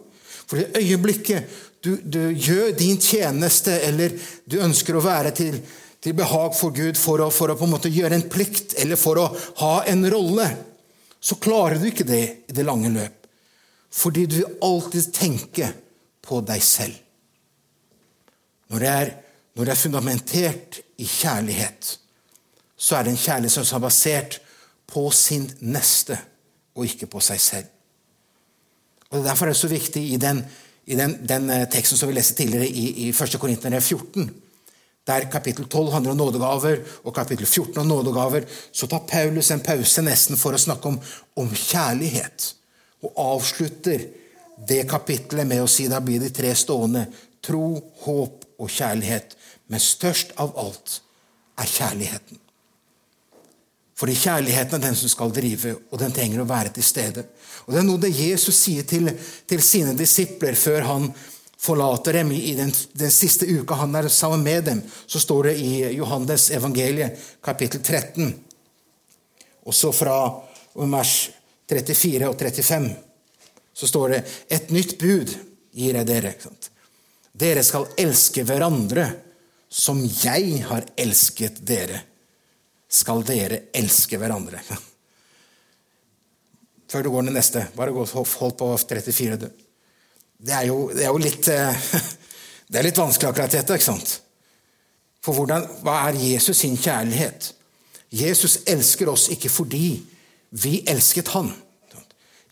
For 0.47 0.61
i 0.61 0.69
øyeblikket 0.83 1.61
du, 1.83 1.97
du 2.05 2.31
gjør 2.31 2.77
din 2.79 3.01
tjeneste, 3.01 3.75
eller 3.89 4.15
du 4.47 4.61
ønsker 4.63 4.95
å 4.95 5.03
være 5.03 5.33
til, 5.35 5.57
til 6.05 6.15
behag 6.19 6.53
for 6.55 6.75
Gud 6.77 7.01
for 7.01 7.25
å, 7.25 7.31
for 7.35 7.51
å, 7.51 7.57
på 7.59 7.67
en 7.67 7.75
måte 7.75 7.91
gjøre 7.91 8.21
en 8.21 8.29
plikt, 8.31 8.77
eller 8.79 9.01
for 9.01 9.19
å 9.19 9.27
ha 9.65 9.73
en 9.91 10.05
rolle, 10.13 10.47
så 11.23 11.39
klarer 11.43 11.81
du 11.81 11.89
ikke 11.91 12.07
det 12.07 12.23
i 12.47 12.55
det 12.55 12.67
lange 12.69 12.93
løp. 12.93 13.22
Fordi 13.93 14.27
du 14.27 14.41
alltid 14.65 15.13
tenke 15.15 15.69
på 16.25 16.41
deg 16.47 16.63
selv. 16.65 16.97
Når 18.73 18.81
det 18.81 18.89
er, 18.89 19.11
når 19.55 19.69
det 19.69 19.75
er 19.75 19.83
fundamentert 19.83 20.79
i 20.97 21.07
kjærlighet, 21.07 21.99
så 22.77 22.97
er 22.97 23.05
det 23.05 23.13
en 23.13 23.21
kjærlighet 23.21 23.53
som 23.53 23.77
er 23.77 23.85
basert 23.85 24.39
på 24.89 25.11
sin 25.15 25.45
neste, 25.61 26.17
og 26.75 26.89
ikke 26.89 27.11
på 27.13 27.21
seg 27.21 27.41
selv. 27.41 27.69
Og 29.13 29.25
Derfor 29.25 29.47
er 29.47 29.53
det 29.53 29.61
så 29.61 29.69
viktig 29.69 30.03
i 30.15 30.17
den, 30.17 30.41
i 30.89 30.97
den, 30.97 31.19
den 31.29 31.51
eh, 31.53 31.67
teksten 31.69 32.01
som 32.01 32.09
vi 32.09 32.17
leste 32.17 32.39
tidligere 32.39 32.69
i, 32.69 32.87
i 33.05 33.11
1. 33.13 33.37
Korinterne 33.41 33.81
14, 33.81 34.31
der 35.07 35.29
kapittel 35.31 35.69
12 35.69 35.93
handler 35.93 36.15
om 36.15 36.17
nådegaver, 36.17 36.81
og 37.05 37.15
kapittel 37.15 37.47
14 37.47 37.79
om 37.79 37.87
nådegaver, 37.87 38.49
så 38.73 38.87
tar 38.87 39.05
Paulus 39.09 39.51
en 39.51 39.61
pause 39.61 40.03
nesten 40.03 40.41
for 40.41 40.57
å 40.57 40.61
snakke 40.61 40.89
om, 40.89 40.99
om 41.37 41.53
kjærlighet. 41.53 42.55
Og 43.03 43.19
avslutter 43.19 44.07
det 44.69 44.85
kapittelet 44.91 45.49
med 45.49 45.65
å 45.65 45.71
si 45.71 45.89
da 45.91 46.01
blir 46.05 46.23
de 46.23 46.31
tre 46.35 46.53
stående 46.55 47.07
tro, 47.43 47.75
håp 48.05 48.47
og 48.63 48.71
kjærlighet. 48.71 49.35
Men 49.73 49.83
størst 49.83 50.37
av 50.43 50.55
alt 50.61 51.01
er 51.59 51.69
kjærligheten. 51.69 52.39
Fordi 54.03 54.15
kjærligheten 54.19 54.79
er 54.79 54.87
den 54.89 54.97
som 54.99 55.11
skal 55.11 55.31
drive, 55.35 55.77
og 55.91 56.01
den 56.01 56.15
trenger 56.15 56.43
å 56.43 56.49
være 56.49 56.73
til 56.75 56.87
stede. 56.87 57.27
Og 57.67 57.75
Det 57.75 57.81
er 57.81 57.87
noe 57.87 58.03
det 58.03 58.11
Jesus 58.11 58.57
sier 58.59 58.87
til, 58.89 59.13
til 59.47 59.63
sine 59.63 59.95
disipler 59.95 60.59
før 60.59 60.89
han 60.89 61.13
forlater 61.63 62.19
dem 62.19 62.33
i 62.35 62.57
den, 62.59 62.73
den, 62.99 63.13
siste 63.15 63.47
uka 63.47 63.79
han 63.79 63.95
er 63.95 64.09
sammen 64.11 64.43
med 64.43 64.65
dem. 64.67 64.81
Så 65.07 65.23
står 65.23 65.53
det 65.53 65.55
i 65.63 65.71
Johannes 65.95 66.49
evangeliet, 66.51 67.21
kapittel 67.45 67.83
13, 67.83 68.33
også 69.71 69.93
fra 69.95 70.17
vers 70.75 71.15
34 71.73 72.29
og 72.29 72.39
35, 72.39 72.93
så 73.73 73.89
står 73.89 74.15
det 74.15 74.23
et 74.53 74.71
nytt 74.75 74.97
bud 75.01 75.33
gir 75.73 75.99
jeg 75.99 76.09
dere. 76.09 76.35
Dere 77.33 77.65
skal 77.65 77.89
elske 77.99 78.45
hverandre 78.47 79.09
som 79.73 80.03
jeg 80.05 80.61
har 80.69 80.85
elsket 81.01 81.63
dere 81.65 82.03
skal 82.93 83.23
dere 83.25 83.71
elske 83.73 84.19
hverandre. 84.21 84.61
Før 86.93 87.07
du 87.07 87.13
går 87.15 87.29
til 87.29 87.39
neste, 87.39 87.65
bare 87.77 87.95
hold 87.95 88.59
på 88.59 88.69
34. 88.77 89.49
Det 90.43 90.53
er 90.53 90.67
jo, 90.69 90.91
det 90.93 91.07
er 91.07 91.13
jo 91.13 91.23
litt 91.23 91.49
eh, 91.53 91.87
Det 92.73 92.81
er 92.81 92.87
litt 92.87 92.97
vanskelig, 92.97 93.29
akkurat 93.29 93.53
dette. 93.53 93.75
ikke 93.77 93.85
sant? 93.85 94.11
For 95.21 95.37
hvordan, 95.37 95.67
hva 95.85 96.07
er 96.07 96.17
Jesus 96.17 96.63
sin 96.63 96.79
kjærlighet? 96.81 97.51
Jesus 98.09 98.63
elsker 98.65 99.11
oss 99.13 99.27
ikke 99.35 99.51
fordi 99.53 100.01
vi 100.57 100.79
elsket 100.89 101.35
han. 101.35 101.51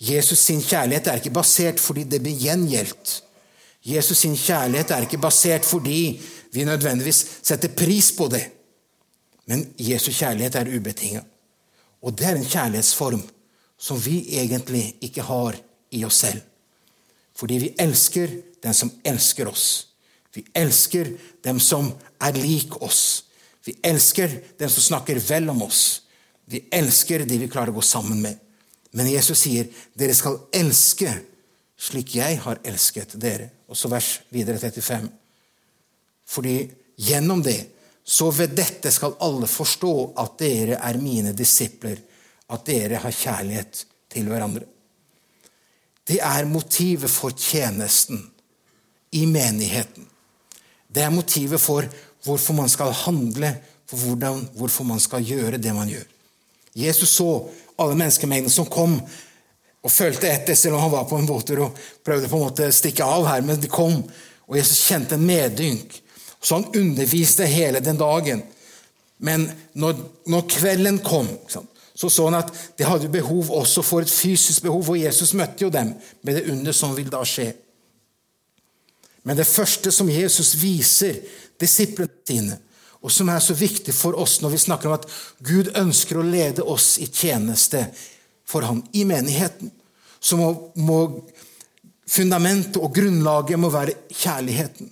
Jesus 0.00 0.38
sin 0.38 0.62
kjærlighet 0.64 1.07
er 1.07 1.21
ikke 1.21 1.35
basert 1.35 1.80
fordi 1.80 2.07
det 2.09 2.23
blir 2.25 2.38
gjengjeldt. 2.40 3.19
Jesus 3.85 4.19
sin 4.25 4.37
kjærlighet 4.37 4.90
er 4.90 5.04
ikke 5.04 5.21
basert 5.21 5.64
fordi 5.64 6.21
vi 6.52 6.64
nødvendigvis 6.64 7.26
setter 7.42 7.69
pris 7.76 8.12
på 8.16 8.28
det. 8.33 8.47
Men 9.47 9.66
Jesu 9.78 10.11
kjærlighet 10.12 10.54
er 10.54 10.73
ubetinga. 10.76 11.21
Og 12.02 12.19
det 12.19 12.26
er 12.26 12.37
en 12.37 12.47
kjærlighetsform 12.47 13.23
som 13.80 14.00
vi 14.04 14.23
egentlig 14.40 14.95
ikke 15.00 15.23
har 15.23 15.57
i 15.90 16.04
oss 16.04 16.23
selv. 16.25 16.40
Fordi 17.37 17.59
vi 17.59 17.75
elsker 17.78 18.28
den 18.62 18.75
som 18.75 18.92
elsker 19.04 19.49
oss. 19.49 19.88
Vi 20.35 20.45
elsker 20.54 21.12
dem 21.45 21.61
som 21.61 21.92
er 22.21 22.37
lik 22.37 22.76
oss. 22.83 23.25
Vi 23.64 23.75
elsker 23.85 24.38
dem 24.59 24.69
som 24.69 24.83
snakker 24.83 25.21
vel 25.28 25.49
om 25.50 25.62
oss. 25.62 26.02
Vi 26.47 26.64
elsker 26.73 27.25
de 27.25 27.38
vi 27.38 27.49
klarer 27.49 27.73
å 27.73 27.80
gå 27.80 27.85
sammen 27.85 28.23
med. 28.23 28.38
Men 28.92 29.11
Jesus 29.11 29.38
sier, 29.38 29.68
'Dere 29.94 30.14
skal 30.14 30.38
elske 30.52 31.12
slik 31.80 32.14
jeg 32.14 32.40
har 32.44 32.61
elsket 32.64 33.16
dere'. 33.20 33.50
Og 33.70 33.76
så 33.76 33.88
vers 33.88 34.20
videre 34.35 34.59
35. 34.59 35.09
Fordi 36.26 36.70
gjennom 36.99 37.42
det 37.42 37.61
så 38.04 38.30
ved 38.35 38.56
dette 38.59 38.90
skal 38.90 39.14
alle 39.23 39.47
forstå 39.47 39.94
at 40.18 40.38
dere 40.40 40.80
er 40.82 40.99
mine 40.99 41.32
disipler, 41.37 42.00
at 42.50 42.66
dere 42.66 42.99
har 42.99 43.14
kjærlighet 43.14 43.85
til 44.11 44.26
hverandre. 44.26 44.66
Det 46.06 46.18
er 46.18 46.49
motivet 46.50 47.11
for 47.11 47.30
tjenesten 47.30 48.25
i 49.14 49.26
menigheten. 49.30 50.09
Det 50.90 51.04
er 51.04 51.14
motivet 51.14 51.61
for 51.62 51.87
hvorfor 52.25 52.56
man 52.59 52.68
skal 52.68 52.90
handle, 53.04 53.52
for 53.87 53.97
hvordan, 53.97 54.42
hvorfor 54.59 54.85
man 54.85 55.00
skal 55.00 55.23
gjøre 55.23 55.59
det 55.62 55.75
man 55.75 55.88
gjør. 55.88 56.09
Jesus 56.75 57.14
så 57.14 57.30
alle 57.80 57.96
menneskemengdene 57.99 58.52
som 58.52 58.68
kom 58.70 58.99
og 59.80 59.92
følte 59.92 60.28
etter, 60.28 60.56
selv 60.58 60.76
om 60.76 60.84
han 60.84 60.92
var 60.92 61.08
på 61.08 61.18
en 61.18 61.28
båttur 61.28 61.64
og 61.64 61.82
prøvde 62.04 62.28
på 62.28 62.37
en 62.37 62.46
måte 62.49 62.68
å 62.68 62.75
stikke 62.75 63.06
av 63.06 63.26
her, 63.30 63.44
men 63.46 63.60
de 63.60 63.70
kom, 63.72 64.02
og 64.46 64.58
Jesus 64.58 64.84
kjente 64.84 65.16
en 65.16 65.25
medynk. 65.25 65.96
Så 66.40 66.58
han 66.58 66.68
underviste 66.76 67.46
hele 67.49 67.80
den 67.84 67.99
dagen. 68.00 68.42
Men 69.20 69.46
når, 69.76 69.99
når 70.28 70.46
kvelden 70.49 71.00
kom, 71.04 71.28
så 71.49 71.64
så 72.08 72.25
han 72.30 72.38
at 72.38 72.52
de 72.78 72.87
hadde 72.88 73.10
behov 73.12 73.50
også 73.52 73.82
for 73.84 74.00
et 74.00 74.12
fysisk 74.12 74.64
behov, 74.64 74.88
og 74.88 75.00
Jesus 75.00 75.34
møtte 75.37 75.66
jo 75.66 75.72
dem 75.72 75.92
med 76.25 76.38
det 76.38 76.46
under 76.52 76.72
som 76.72 76.94
vil 76.96 77.10
da 77.12 77.20
skje. 77.28 77.50
Men 79.28 79.37
det 79.37 79.49
første 79.49 79.92
som 79.92 80.08
Jesus 80.08 80.54
viser 80.56 81.18
disiplene 81.60 82.25
sine, 82.25 82.56
og 83.00 83.12
som 83.12 83.28
er 83.33 83.40
så 83.40 83.57
viktig 83.57 83.95
for 83.97 84.19
oss 84.21 84.40
når 84.42 84.54
vi 84.54 84.62
snakker 84.66 84.90
om 84.90 84.99
at 84.99 85.09
Gud 85.47 85.73
ønsker 85.78 86.21
å 86.21 86.26
lede 86.26 86.62
oss 86.62 86.99
i 87.00 87.09
tjeneste 87.09 87.87
for 88.49 88.66
ham 88.66 88.83
i 88.92 89.07
menigheten, 89.09 89.71
så 90.21 90.37
må, 90.37 90.50
må 90.76 90.99
fundamentet 92.09 92.80
og 92.83 92.92
grunnlaget 92.95 93.61
må 93.61 93.71
være 93.73 93.97
kjærligheten. 94.12 94.90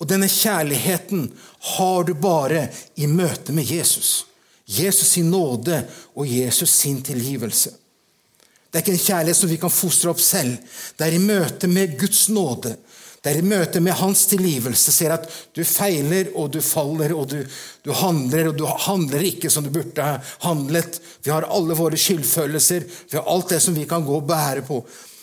Og 0.00 0.08
denne 0.08 0.28
kjærligheten 0.28 1.28
har 1.76 2.04
du 2.08 2.14
bare 2.16 2.66
i 3.00 3.08
møte 3.08 3.52
med 3.56 3.68
Jesus. 3.68 4.26
Jesus 4.70 5.16
sin 5.16 5.30
nåde 5.32 5.82
og 6.14 6.28
Jesus 6.28 6.72
sin 6.72 7.00
tilgivelse. 7.04 7.72
Det 8.70 8.78
er 8.78 8.84
ikke 8.84 8.94
en 8.94 9.06
kjærlighet 9.06 9.38
som 9.40 9.50
vi 9.50 9.58
kan 9.60 9.72
fostre 9.72 10.12
opp 10.12 10.20
selv. 10.22 10.60
Det 10.96 11.06
er 11.06 11.16
i 11.16 11.22
møte 11.24 11.68
med 11.68 11.96
Guds 11.98 12.28
nåde 12.30 12.76
det 13.20 13.34
er 13.34 13.42
i 13.42 13.44
møte 13.44 13.82
med 13.84 13.98
hans 14.00 14.22
tilgivelse 14.30 14.92
ser 14.94 15.12
at 15.12 15.26
du 15.56 15.60
feiler, 15.68 16.30
og 16.40 16.54
du 16.54 16.60
faller, 16.64 17.12
og 17.12 17.28
du, 17.28 17.36
du, 17.84 17.92
handler, 17.92 18.48
og 18.48 18.56
du 18.56 18.64
handler 18.86 19.26
ikke 19.28 19.50
som 19.52 19.66
du 19.66 19.72
burde 19.74 20.06
ha 20.06 20.16
handlet. 20.46 20.96
Vi 21.20 21.32
har 21.32 21.48
alle 21.52 21.76
våre 21.76 22.00
skyldfølelser, 22.00 22.88
vi 23.10 23.18
har 23.18 23.28
alt 23.28 23.52
det 23.52 23.60
som 23.60 23.76
vi 23.76 23.84
kan 23.88 24.06
gå 24.06 24.22
og 24.22 24.28
bære 24.30 24.64
på. 24.64 24.80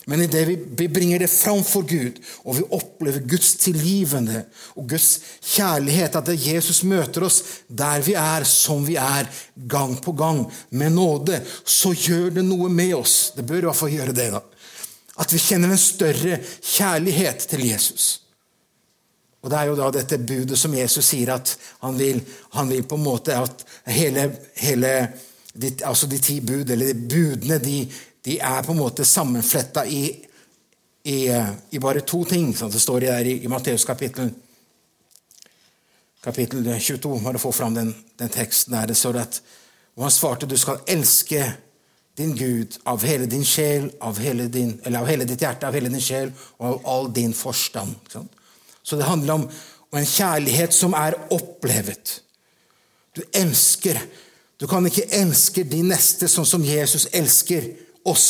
Men 0.08 0.22
idet 0.24 0.44
vi, 0.48 0.54
vi 0.78 0.86
bringer 0.88 1.20
det 1.20 1.28
framfor 1.28 1.82
Gud, 1.90 2.20
og 2.46 2.56
vi 2.56 2.68
opplever 2.78 3.26
Guds 3.28 3.50
tilgivende 3.60 4.44
og 4.78 4.86
Guds 4.94 5.08
kjærlighet, 5.50 6.16
at 6.16 6.30
Jesus 6.32 6.80
møter 6.88 7.26
oss 7.26 7.42
der 7.66 8.00
vi 8.06 8.14
er, 8.16 8.46
som 8.48 8.86
vi 8.86 8.96
er, 8.96 9.28
gang 9.68 9.98
på 10.00 10.14
gang, 10.16 10.46
med 10.70 10.94
nåde, 10.94 11.42
så 11.66 11.92
gjør 11.92 12.30
det 12.38 12.46
noe 12.46 12.70
med 12.72 12.94
oss. 12.96 13.34
Det 13.36 13.44
bør 13.44 13.66
i 13.66 13.68
hvert 13.68 13.80
fall 13.82 13.92
gjøre 13.98 14.16
det. 14.16 14.30
da. 14.38 14.40
At 15.18 15.32
vi 15.34 15.40
kjenner 15.42 15.72
en 15.74 15.80
større 15.80 16.38
kjærlighet 16.62 17.46
til 17.50 17.64
Jesus. 17.66 18.08
Og 19.42 19.50
Det 19.50 19.58
er 19.58 19.70
jo 19.70 19.76
da 19.78 19.90
dette 19.94 20.18
budet 20.18 20.58
som 20.58 20.74
Jesus 20.74 21.06
sier 21.12 21.30
at 21.34 21.54
han 21.82 21.98
vil, 21.98 22.20
han 22.54 22.70
vil 22.70 22.82
på 22.86 22.98
en 22.98 23.04
måte 23.06 23.36
at 23.38 23.64
hele, 23.86 24.28
hele 24.58 24.92
de, 25.54 25.72
altså 25.86 26.06
de 26.10 26.18
ti 26.18 26.40
bud, 26.40 26.70
eller 26.70 26.92
de 26.92 27.06
budene, 27.08 27.58
de, 27.62 27.76
de 28.24 28.38
er 28.38 28.66
på 28.66 28.74
en 28.74 28.82
måte 28.82 29.06
sammenfletta 29.06 29.86
i, 29.86 30.02
i, 31.04 31.18
i, 31.70 31.78
bare 31.78 32.02
to 32.02 32.24
ting. 32.28 32.50
Sånn 32.56 32.74
det 32.74 32.82
står 32.82 33.06
der 33.06 33.30
i, 33.30 33.38
i 33.46 33.50
Matteus 33.50 33.86
kapittel, 33.86 34.32
kapittel 36.22 36.66
22. 36.66 37.14
Bare 37.24 37.42
få 37.42 37.54
fram 37.54 37.78
den, 37.78 37.94
den 38.18 38.34
teksten 38.34 38.74
der. 38.74 38.90
Det 38.90 38.98
står 38.98 39.22
at 39.22 39.40
og 39.98 40.04
han 40.06 40.14
svarte 40.14 40.46
du 40.46 40.54
skal 40.58 40.78
elske 40.86 41.42
din 42.18 42.34
Gud 42.36 42.76
av 42.88 43.04
hele 43.06 43.26
din 43.30 43.44
sjel, 43.46 43.88
av 44.00 44.18
hele, 44.18 44.48
din, 44.52 44.74
av 44.84 45.06
hele 45.08 45.26
ditt 45.28 45.42
hjerte, 45.42 45.68
av 45.68 45.76
hele 45.78 45.90
din 45.92 46.02
sjel 46.02 46.32
og 46.58 46.66
av 46.68 46.88
all 46.92 47.12
din 47.14 47.34
forstand. 47.34 47.94
Så 48.82 48.96
det 48.96 49.08
handler 49.08 49.38
om, 49.38 49.46
om 49.90 49.98
en 50.00 50.08
kjærlighet 50.08 50.74
som 50.74 50.96
er 50.98 51.16
opplevet. 51.34 52.18
Du 53.16 53.22
elsker. 53.32 54.00
Du 54.58 54.66
kan 54.70 54.86
ikke 54.86 55.06
elske 55.14 55.64
de 55.66 55.82
neste 55.86 56.28
sånn 56.30 56.46
som 56.46 56.64
Jesus 56.66 57.08
elsker 57.14 57.70
oss, 58.08 58.28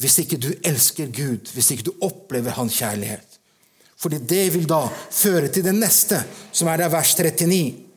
hvis 0.00 0.18
ikke 0.22 0.40
du 0.40 0.50
elsker 0.66 1.12
Gud, 1.12 1.52
hvis 1.54 1.70
ikke 1.72 1.90
du 1.90 1.92
opplever 2.04 2.56
hans 2.56 2.76
kjærlighet. 2.80 3.38
Fordi 4.02 4.18
det 4.28 4.46
vil 4.54 4.66
da 4.68 4.82
føre 4.90 5.48
til 5.52 5.64
det 5.64 5.74
neste, 5.76 6.18
som 6.52 6.68
er 6.68 6.82
der 6.82 6.92
vers 6.92 7.14
39 7.14 7.91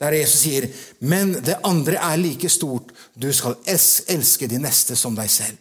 der 0.00 0.12
Jesus 0.12 0.40
sier, 0.40 0.68
'Men 0.98 1.32
det 1.32 1.58
andre 1.64 1.96
er 1.96 2.16
like 2.16 2.48
stort. 2.48 2.92
Du 3.14 3.32
skal 3.32 3.54
elske 3.66 4.46
de 4.46 4.58
neste 4.58 4.96
som 4.96 5.14
deg 5.14 5.30
selv.' 5.30 5.58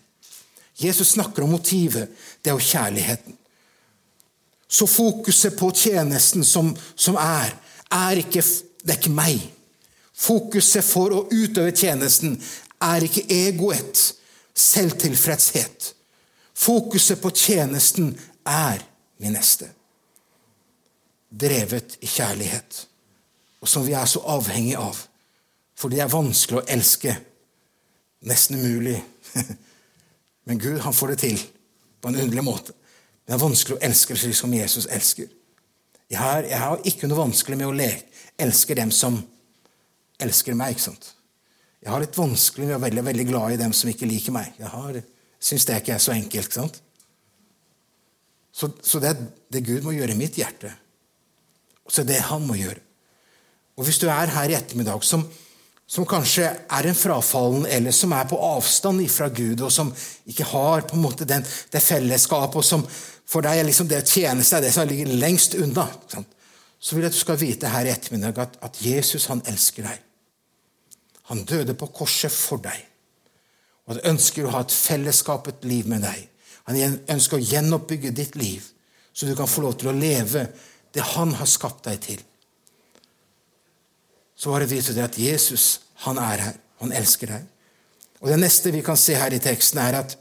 Jesus 0.79 1.08
snakker 1.08 1.43
om 1.43 1.50
motivet. 1.50 2.10
Det 2.41 2.50
er 2.50 2.55
jo 2.55 2.69
kjærligheten. 2.72 3.38
Så 4.67 4.86
fokuset 4.88 5.58
på 5.58 5.72
tjenesten 5.72 6.46
som, 6.46 6.77
som 6.96 7.15
er, 7.15 7.51
er 7.91 8.22
ikke, 8.22 8.41
det 8.84 8.93
er 8.93 8.98
ikke 8.98 9.12
meg. 9.12 9.41
Fokuset 10.13 10.84
for 10.84 11.12
å 11.12 11.25
utøve 11.31 11.72
tjenesten 11.72 12.38
er 12.81 13.03
ikke 13.03 13.25
egoet, 13.27 14.15
selvtilfredshet. 14.55 15.93
Fokuset 16.55 17.19
på 17.22 17.29
tjenesten 17.29 18.13
er 18.46 18.79
min 19.17 19.34
neste. 19.36 19.67
Drevet 21.29 21.98
i 22.00 22.08
kjærlighet 22.08 22.88
og 23.59 23.67
som 23.67 23.85
vi 23.85 23.95
er 23.97 24.07
så 24.07 24.21
avhengig 24.31 24.75
av. 24.79 24.97
For 25.79 25.91
det 25.91 26.01
er 26.03 26.11
vanskelig 26.11 26.61
å 26.61 26.67
elske. 26.71 27.15
Nesten 28.27 28.59
umulig. 28.59 28.97
Men 30.47 30.59
Gud 30.59 30.79
han 30.83 30.95
får 30.95 31.13
det 31.13 31.19
til 31.23 31.43
på 31.99 32.11
en 32.11 32.19
underlig 32.19 32.43
måte. 32.43 32.75
Det 33.27 33.35
er 33.35 33.43
vanskelig 33.43 33.77
å 33.77 33.83
elske 33.85 34.15
slik 34.17 34.35
som 34.35 34.53
Jesus 34.55 34.87
elsker. 34.89 35.29
Jeg 36.09 36.17
har, 36.17 36.43
jeg 36.47 36.57
har 36.57 36.87
ikke 36.89 37.07
noe 37.07 37.19
vanskelig 37.19 37.59
med 37.59 37.69
å 37.69 37.75
leke, 37.75 38.07
elske 38.39 38.75
dem 38.75 38.89
som 38.95 39.19
elsker 40.19 40.57
meg. 40.57 40.73
ikke 40.73 40.87
sant? 40.87 41.11
Jeg 41.79 41.91
har 41.93 42.01
litt 42.01 42.17
vanskelig 42.17 42.65
med 42.65 42.75
å 42.75 42.79
være 42.79 42.89
veldig, 42.89 43.05
veldig 43.11 43.25
glad 43.29 43.53
i 43.53 43.59
dem 43.61 43.75
som 43.77 43.91
ikke 43.91 44.09
liker 44.09 44.35
meg. 44.35 44.55
Jeg 44.57 45.03
syns 45.37 45.67
det 45.67 45.77
ikke 45.79 45.95
er 45.95 46.03
så 46.03 46.15
enkelt. 46.15 46.49
ikke 46.49 46.59
sant? 46.59 46.81
Så, 48.51 48.71
så 48.81 48.99
det 48.99 49.13
er 49.13 49.21
det 49.53 49.65
Gud 49.67 49.85
må 49.85 49.93
gjøre 49.95 50.15
i 50.15 50.19
mitt 50.19 50.39
hjerte. 50.39 50.73
Og 51.85 51.93
så 51.93 52.01
er 52.01 52.09
det 52.09 52.23
han 52.27 52.43
må 52.47 52.57
gjøre. 52.59 52.81
Og 53.79 53.88
hvis 53.88 54.01
du 54.01 54.09
er 54.12 54.31
her 54.33 54.51
i 54.51 54.57
ettermiddag 54.57 55.05
som, 55.07 55.21
som 55.88 56.07
kanskje 56.07 56.50
er 56.51 56.88
en 56.89 56.98
frafallen, 56.98 57.63
eller 57.65 57.95
som 57.95 58.12
er 58.12 58.27
på 58.27 58.39
avstand 58.43 59.05
fra 59.12 59.29
Gud, 59.31 59.63
og 59.63 59.71
som 59.71 59.93
ikke 60.27 60.50
har 60.51 60.83
på 60.89 60.98
en 60.98 61.05
måte 61.05 61.27
den, 61.27 61.45
det 61.71 61.81
fellesskapet, 61.83 62.59
og 62.59 62.67
som 62.67 62.83
for 63.29 63.45
deg 63.45 63.62
er 63.62 63.67
liksom 63.67 63.88
det 63.88 64.03
tjeneste 64.09 64.57
seg 64.57 64.65
det 64.65 64.74
som 64.75 64.89
ligger 64.89 65.15
lengst 65.21 65.55
unna, 65.55 65.88
så 66.79 66.95
vil 66.95 67.05
jeg 67.05 67.13
at 67.13 67.15
du 67.15 67.21
skal 67.21 67.39
vite 67.39 67.71
her 67.71 67.88
i 67.88 67.93
ettermiddag 67.93 68.43
at, 68.43 68.59
at 68.67 68.79
Jesus 68.83 69.29
han 69.31 69.43
elsker 69.48 69.88
deg. 69.88 70.05
Han 71.29 71.45
døde 71.48 71.75
på 71.77 71.91
korset 71.93 72.33
for 72.33 72.59
deg. 72.63 72.79
Og 73.86 73.95
han 73.95 74.15
ønsker 74.15 74.48
å 74.48 74.55
ha 74.55 74.63
et 74.65 74.74
fellesskap, 74.74 75.48
et 75.48 75.67
liv 75.69 75.88
med 75.88 76.03
deg. 76.03 76.25
Han 76.67 77.00
ønsker 77.15 77.38
å 77.38 77.45
gjenoppbygge 77.45 78.12
ditt 78.17 78.36
liv, 78.39 78.65
så 79.13 79.29
du 79.29 79.38
kan 79.38 79.50
få 79.50 79.63
lov 79.63 79.77
til 79.79 79.91
å 79.91 79.95
leve 79.95 80.50
det 80.93 81.05
han 81.13 81.31
har 81.38 81.50
skapt 81.50 81.86
deg 81.88 82.01
til 82.03 82.25
så 84.39 84.53
bare 84.53 84.69
viser 84.72 84.96
det 84.96 85.03
at 85.03 85.19
Jesus 85.19 85.81
han 86.05 86.19
er 86.22 86.46
her. 86.46 86.58
Han 86.79 86.93
elsker 86.96 87.27
deg. 87.27 87.48
Og 88.24 88.31
Det 88.31 88.39
neste 88.39 88.72
vi 88.72 88.84
kan 88.84 88.98
se 89.00 89.15
her 89.19 89.34
i 89.36 89.41
teksten, 89.43 89.79
er 89.84 90.00
at 90.00 90.15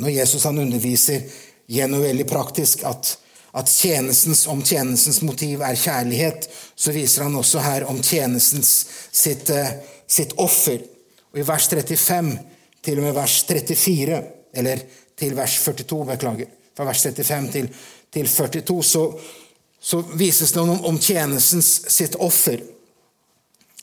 når 0.00 0.16
Jesus 0.18 0.44
han 0.48 0.60
underviser 0.60 1.24
gjennom 1.72 2.04
veldig 2.04 2.26
praktisk 2.28 2.84
at, 2.88 3.14
at 3.56 3.68
tjenestens, 3.68 4.46
om 4.48 4.62
tjenestens 4.64 5.22
motiv 5.24 5.64
er 5.64 5.80
kjærlighet, 5.80 6.48
så 6.76 6.92
viser 6.92 7.26
han 7.26 7.36
også 7.36 7.60
her 7.64 7.86
om 7.88 8.00
tjenestens 8.04 8.72
sitt, 9.12 9.50
eh, 9.50 9.78
sitt 10.08 10.36
offer. 10.40 10.84
Og 11.32 11.40
I 11.40 11.46
vers 11.48 11.68
35 11.72 12.34
til 12.84 13.00
og 13.00 13.06
med 13.06 13.16
vers 13.16 13.38
34, 13.48 14.20
eller 14.60 14.84
til 15.16 15.36
vers 15.36 15.56
42, 15.64 16.04
beklager, 16.12 16.52
fra 16.76 16.88
vers 16.88 17.04
35 17.08 17.52
til, 17.52 17.72
til 18.12 18.28
42, 18.28 18.82
så, 18.84 19.06
så 19.80 20.00
vises 20.20 20.52
det 20.52 20.60
om, 20.60 20.84
om 20.84 21.00
tjenestens 21.00 21.74
sitt 21.92 22.16
offer. 22.20 22.60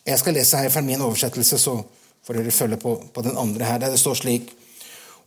Jeg 0.09 0.19
skal 0.21 0.33
lese 0.33 0.57
her 0.57 0.71
fra 0.73 0.81
min 0.85 1.01
oversettelse, 1.05 1.59
så 1.61 1.75
får 2.25 2.39
dere 2.39 2.53
følge 2.53 2.79
på, 2.81 2.95
på 3.13 3.23
den 3.25 3.37
andre 3.37 3.65
her. 3.65 3.81
Der 3.81 3.93
det 3.93 4.01
står 4.01 4.17
slik 4.23 4.55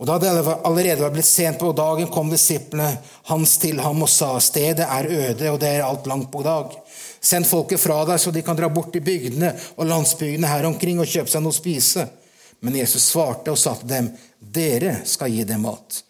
og 0.02 0.08
Da 0.08 0.16
det 0.18 0.30
allerede 0.66 1.02
var 1.04 1.12
blitt 1.14 1.28
sent 1.28 1.60
på 1.60 1.68
dagen, 1.78 2.08
kom 2.10 2.30
disiplene 2.32 2.88
hans 3.28 3.52
til 3.62 3.78
ham 3.78 4.02
og 4.02 4.08
sa:" 4.10 4.38
Stedet 4.40 4.82
er 4.82 5.06
øde, 5.06 5.50
og 5.50 5.60
det 5.60 5.68
er 5.68 5.84
alt 5.84 6.06
langt 6.06 6.32
på 6.32 6.42
dag. 6.42 6.74
Send 7.20 7.46
folket 7.46 7.80
fra 7.80 8.04
deg, 8.04 8.18
så 8.18 8.32
de 8.34 8.42
kan 8.42 8.56
dra 8.56 8.68
bort 8.68 8.92
til 8.92 9.00
bygdene 9.00 9.52
og 9.76 9.86
landsbygdene 9.86 10.48
her 10.48 10.66
omkring 10.66 10.98
og 10.98 11.06
kjøpe 11.06 11.30
seg 11.30 11.42
noe 11.42 11.54
å 11.54 11.60
spise. 11.60 12.08
Men 12.60 12.76
Jesus 12.76 13.12
svarte 13.12 13.52
og 13.52 13.58
sa 13.58 13.76
til 13.78 13.88
dem, 13.88 14.10
Dere 14.40 15.02
skal 15.06 15.30
gi 15.30 15.44
dem 15.44 15.62
mat. 15.62 16.02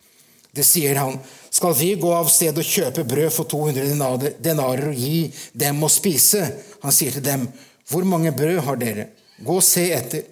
Det 0.55 0.64
sier 0.64 0.97
han, 0.97 1.21
Skal 1.50 1.75
vi 1.75 1.95
gå 1.95 2.14
av 2.14 2.31
sted 2.33 2.57
og 2.57 2.64
kjøpe 2.64 3.05
brød 3.05 3.31
for 3.31 3.45
200 3.45 4.33
denarer 4.41 4.88
og 4.88 4.95
gi 4.97 5.31
dem 5.52 5.85
å 5.85 5.88
spise? 5.88 6.49
Han 6.81 6.93
sier 6.93 7.12
til 7.12 7.23
dem, 7.23 7.45
hvor 7.90 8.04
mange 8.08 8.32
brød 8.36 8.60
har 8.66 8.78
dere? 8.80 9.08
Gå 9.42 9.56
og 9.58 9.64
se 9.66 9.88
etter. 9.94 10.28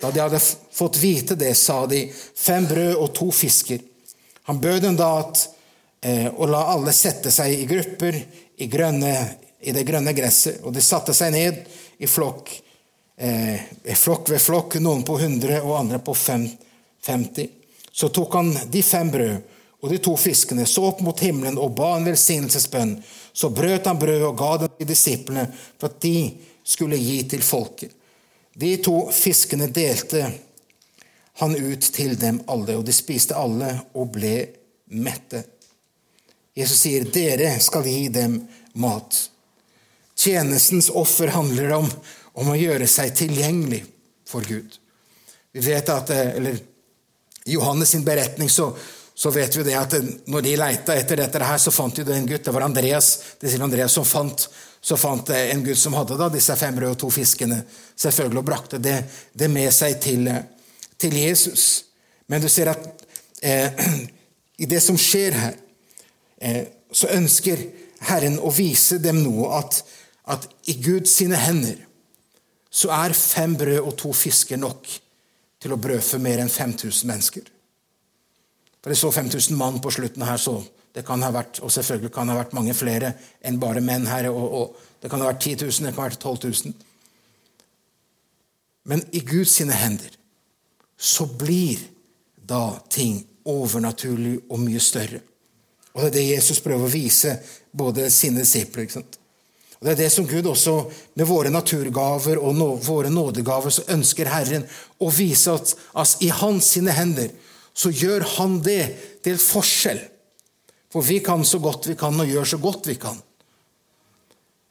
Da 0.00 0.10
de 0.10 0.22
hadde 0.22 0.40
fått 0.40 0.96
vite 1.00 1.36
det, 1.36 1.54
sa 1.54 1.84
de, 1.86 2.06
fem 2.36 2.66
brød 2.68 2.94
og 2.96 3.12
to 3.16 3.28
fisker. 3.34 3.80
Han 4.48 4.60
bød 4.60 4.82
dem 4.82 4.96
da 4.96 5.10
at, 5.20 5.42
eh, 6.02 6.28
å 6.32 6.48
la 6.48 6.64
alle 6.72 6.92
sette 6.96 7.30
seg 7.30 7.52
i 7.52 7.68
grupper, 7.68 8.16
i 8.56 8.66
grønne 8.66 9.14
i 9.60 9.72
det 9.76 9.84
grønne 9.84 10.12
gresset, 10.16 10.62
og 10.64 10.72
de 10.72 10.82
satte 10.84 11.14
seg 11.16 11.34
ned 11.34 11.60
i 12.00 12.08
flokk, 12.08 12.50
eh, 13.20 13.60
flokk 13.94 14.30
ved 14.32 14.40
flokk, 14.40 14.78
noen 14.80 15.04
på 15.04 15.18
100 15.20 15.60
og 15.60 15.78
andre 15.78 15.98
på 15.98 16.14
50. 16.16 17.50
Så 17.92 18.08
tok 18.08 18.34
han 18.34 18.54
de 18.70 18.82
fem 18.82 19.10
brød 19.10 19.42
og 19.80 19.88
de 19.90 19.98
to 19.98 20.16
fiskene, 20.16 20.66
så 20.66 20.84
opp 20.90 21.00
mot 21.00 21.20
himmelen 21.20 21.58
og 21.58 21.74
ba 21.76 21.94
en 21.96 22.04
velsignelsesbønn. 22.04 22.98
Så 23.32 23.48
brøt 23.48 23.86
han 23.88 23.98
brødet 23.98 24.26
og 24.28 24.36
ga 24.36 24.56
det 24.60 24.70
til 24.78 24.90
disiplene 24.90 25.46
for 25.78 25.88
at 25.88 26.00
de 26.04 26.16
skulle 26.64 26.98
gi 27.00 27.22
til 27.30 27.42
folket. 27.42 27.96
De 28.54 28.76
to 28.82 28.96
fiskene 29.14 29.70
delte 29.72 30.24
han 31.40 31.56
ut 31.56 31.86
til 31.94 32.18
dem 32.20 32.42
alle, 32.50 32.76
og 32.76 32.84
de 32.84 32.92
spiste 32.92 33.36
alle 33.38 33.70
og 33.94 34.10
ble 34.12 34.34
mette. 34.92 35.44
Jesus 36.56 36.82
sier, 36.82 37.04
'Dere 37.04 37.54
skal 37.60 37.86
gi 37.86 38.08
dem 38.08 38.40
mat'. 38.74 39.28
Tjenestens 40.16 40.90
offer 40.90 41.32
handler 41.32 41.72
om, 41.78 41.88
om 42.32 42.50
å 42.52 42.58
gjøre 42.58 42.86
seg 42.86 43.14
tilgjengelig 43.16 43.84
for 44.28 44.44
Gud. 44.44 44.76
Vi 45.52 45.60
vet 45.64 45.88
at, 45.88 46.10
eller 46.10 46.58
I 47.46 47.54
Johannes 47.56 47.88
sin 47.88 48.04
beretning 48.04 48.50
så, 48.50 48.68
så 49.14 49.30
vet 49.30 49.56
vi 49.56 49.64
det 49.64 49.78
at 49.78 49.96
når 50.28 50.44
de 50.44 50.56
leita 50.60 50.94
etter 50.94 51.22
dette 51.22 51.40
her, 51.40 51.58
så 51.58 51.72
fant 51.72 51.96
de 51.96 52.12
en 52.12 52.28
gutt. 52.28 52.44
Det 52.44 52.52
var 52.52 52.66
Andreas 52.68 53.08
det 53.40 53.48
sier 53.48 53.64
Andreas 53.64 53.96
som 53.96 54.04
fant, 54.04 54.44
så 54.80 54.96
fant 54.96 55.28
jeg 55.28 55.52
en 55.52 55.62
gutt 55.64 55.78
som 55.78 55.94
hadde 55.98 56.16
da 56.16 56.30
disse 56.32 56.56
fem 56.56 56.74
brød 56.76 56.94
og 56.94 56.98
to 57.02 57.10
fiskene, 57.12 57.60
selvfølgelig, 58.00 58.40
og 58.40 58.48
brakte 58.48 58.80
det, 58.80 58.96
det 59.32 59.50
med 59.52 59.68
seg 59.76 59.98
til, 60.00 60.30
til, 60.96 61.16
Jesus. 61.20 61.66
Men 62.26 62.40
du 62.40 62.48
ser 62.48 62.72
at 62.72 63.04
eh, 63.42 63.84
i 64.64 64.68
det 64.68 64.80
som 64.84 64.98
skjer 64.98 65.36
her, 65.36 65.58
eh, 66.40 66.62
så 66.92 67.12
ønsker 67.14 67.60
Herren 68.08 68.40
å 68.40 68.50
vise 68.54 68.98
dem 69.02 69.20
noe. 69.22 69.52
at 69.60 69.82
at 70.30 70.48
i 70.70 70.76
Guds 70.82 71.14
sine 71.18 71.38
hender 71.38 71.78
så 72.70 72.92
er 72.94 73.16
fem 73.16 73.56
brød 73.58 73.80
og 73.80 73.96
to 73.98 74.12
fisker 74.14 74.60
nok 74.60 74.88
til 75.60 75.74
å 75.74 75.80
brødfø 75.80 76.20
mer 76.22 76.42
enn 76.42 76.52
5000 76.52 77.08
mennesker. 77.08 77.48
For 78.80 78.92
Det 78.92 78.98
så 78.98 79.10
5000 79.12 79.58
mann 79.58 79.80
på 79.82 79.90
slutten 79.92 80.22
her, 80.24 80.38
så 80.38 80.60
det 80.94 81.04
kan 81.06 81.22
ha 81.22 81.30
vært, 81.34 81.60
og 81.62 81.70
selvfølgelig 81.72 82.12
kan 82.14 82.26
det 82.26 82.34
ha 82.34 82.42
vært 82.42 82.54
mange 82.56 82.74
flere 82.74 83.12
enn 83.46 83.60
bare 83.62 83.82
menn 83.84 84.08
her. 84.10 84.30
Og, 84.32 84.46
og 84.60 85.02
det 85.02 85.10
kan 85.10 85.22
ha 85.22 85.30
vært 85.30 85.44
10 85.46 85.66
000, 85.66 85.86
det 85.86 85.94
kan 85.94 86.02
ha 86.02 86.08
vært 86.10 86.22
12 86.22 86.38
000. 86.66 86.74
Men 88.90 89.04
i 89.14 89.22
Guds 89.26 89.54
sine 89.60 89.76
hender 89.76 90.16
så 91.00 91.26
blir 91.26 91.78
da 92.36 92.80
ting 92.90 93.22
overnaturlig 93.48 94.36
og 94.50 94.60
mye 94.60 94.82
større. 94.82 95.22
Og 95.94 96.02
det 96.02 96.10
er 96.10 96.16
det 96.18 96.28
Jesus 96.34 96.60
prøver 96.62 96.86
å 96.86 96.92
vise 96.92 97.36
både 97.72 98.10
sine 98.12 98.44
disipler. 98.44 98.84
ikke 98.84 98.98
sant? 98.98 99.16
Og 99.80 99.86
Det 99.86 99.92
er 99.92 100.02
det 100.02 100.10
som 100.12 100.26
Gud 100.28 100.46
også, 100.46 100.74
med 101.16 101.26
våre 101.26 101.50
naturgaver 101.50 102.38
og 102.38 102.54
nå, 102.54 102.68
våre 102.84 103.10
nådegaver, 103.10 103.72
så 103.72 103.86
ønsker 103.88 104.28
Herren 104.28 104.66
å 105.00 105.08
vise 105.08 105.54
at, 105.56 105.72
at 105.96 106.20
i 106.20 106.28
Hans 106.28 106.74
sine 106.76 106.92
hender 106.92 107.30
så 107.72 107.88
gjør 107.88 108.26
Han 108.36 108.58
det 108.60 108.82
til 109.24 109.38
forskjell. 109.40 110.02
For 110.90 111.06
vi 111.06 111.20
kan 111.24 111.44
så 111.46 111.60
godt 111.62 111.88
vi 111.88 111.96
kan, 111.98 112.20
og 112.20 112.28
gjør 112.28 112.44
så 112.44 112.58
godt 112.58 112.88
vi 112.90 112.96
kan. 113.00 113.18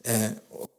Eh, 0.05 0.29
og, 0.51 0.69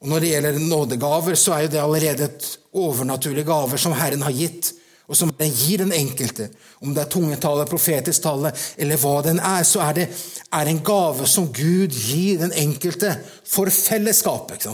og 0.00 0.08
Når 0.08 0.20
det 0.20 0.28
gjelder 0.28 0.58
nådegaver, 0.58 1.34
så 1.34 1.54
er 1.54 1.66
jo 1.66 1.68
det 1.72 1.80
allerede 1.80 2.24
et 2.24 2.58
overnaturlige 2.72 3.46
gaver 3.48 3.80
som 3.80 3.94
Herren 3.96 4.22
har 4.22 4.34
gitt 4.36 4.74
og 5.06 5.14
som 5.14 5.30
den 5.38 5.52
gir 5.54 5.78
den 5.84 5.92
enkelte, 5.94 6.48
om 6.82 6.94
det 6.94 7.04
er 7.04 7.10
tungetallet, 7.10 7.70
profetisk 7.70 8.24
tale 8.24 8.50
eller 8.76 8.98
hva 8.98 9.14
den 9.26 9.38
er, 9.38 9.62
så 9.62 9.84
er 9.86 9.98
det 10.00 10.06
er 10.50 10.70
en 10.70 10.82
gave 10.84 11.28
som 11.30 11.46
Gud 11.54 11.94
gir 11.94 12.40
den 12.42 12.54
enkelte 12.58 13.12
for 13.46 13.70
fellesskapet. 13.70 14.66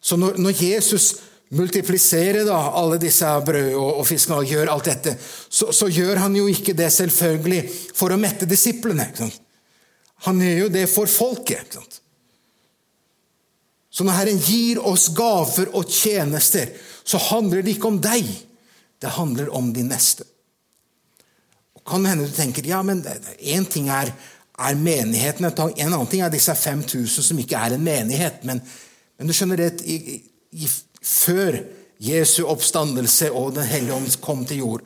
Så 0.00 0.18
når, 0.20 0.38
når 0.38 0.62
Jesus 0.62 1.08
multipliserer 1.54 2.44
da 2.46 2.56
alle 2.74 2.98
disse 2.98 3.28
brød 3.46 3.74
og, 3.74 3.90
og 4.00 4.06
fiskene 4.08 4.40
og 4.40 4.50
gjør 4.50 4.72
alt 4.72 4.88
dette, 4.90 5.14
så, 5.20 5.70
så, 5.72 5.88
gjør 5.88 6.24
han 6.24 6.34
jo 6.36 6.48
ikke 6.50 6.74
det 6.76 6.88
selvfølgelig 6.94 7.62
for 7.94 8.12
å 8.12 8.18
mette 8.20 8.48
disiplene. 8.50 9.06
Han 10.26 10.42
gjør 10.42 10.58
jo 10.64 10.72
det 10.74 10.86
for 10.90 11.10
folket. 11.10 11.78
Så 13.96 14.04
når 14.04 14.18
Herren 14.18 14.40
gir 14.42 14.82
oss 14.84 15.08
gaver 15.16 15.70
og 15.76 15.88
tjenester, 15.88 16.72
så 17.06 17.20
handler 17.30 17.62
det 17.62 17.76
ikke 17.76 17.92
om 17.92 18.00
deg. 18.02 18.26
Det 19.00 19.12
handler 19.14 19.52
om 19.54 19.70
de 19.72 19.84
neste. 19.86 20.26
Og 21.76 21.84
kan 21.86 22.04
hende 22.08 22.26
du 22.26 22.34
tenker 22.34 22.66
ja, 22.66 22.82
men 22.84 23.04
én 23.38 23.64
ting 23.70 23.88
er, 23.92 24.10
er, 24.58 24.74
menigheten, 24.74 25.46
en 25.46 25.92
annen 25.92 26.10
ting 26.10 26.24
er 26.26 26.32
disse 26.34 26.52
5000 26.58 27.30
som 27.30 27.40
ikke 27.40 27.60
er 27.60 27.76
en 27.76 27.86
menighet. 27.86 28.42
Men, 28.48 28.60
men 29.16 29.30
du 29.30 29.36
skjønner 29.36 29.62
det, 29.62 29.70
i, 29.86 30.18
i, 30.56 30.68
før 31.06 31.60
Jesu 32.02 32.42
oppstandelse 32.44 33.30
og 33.30 33.54
Den 33.56 33.68
hellige 33.68 33.94
ånd 33.94 34.16
kom 34.20 34.44
til 34.46 34.64
jord, 34.64 34.82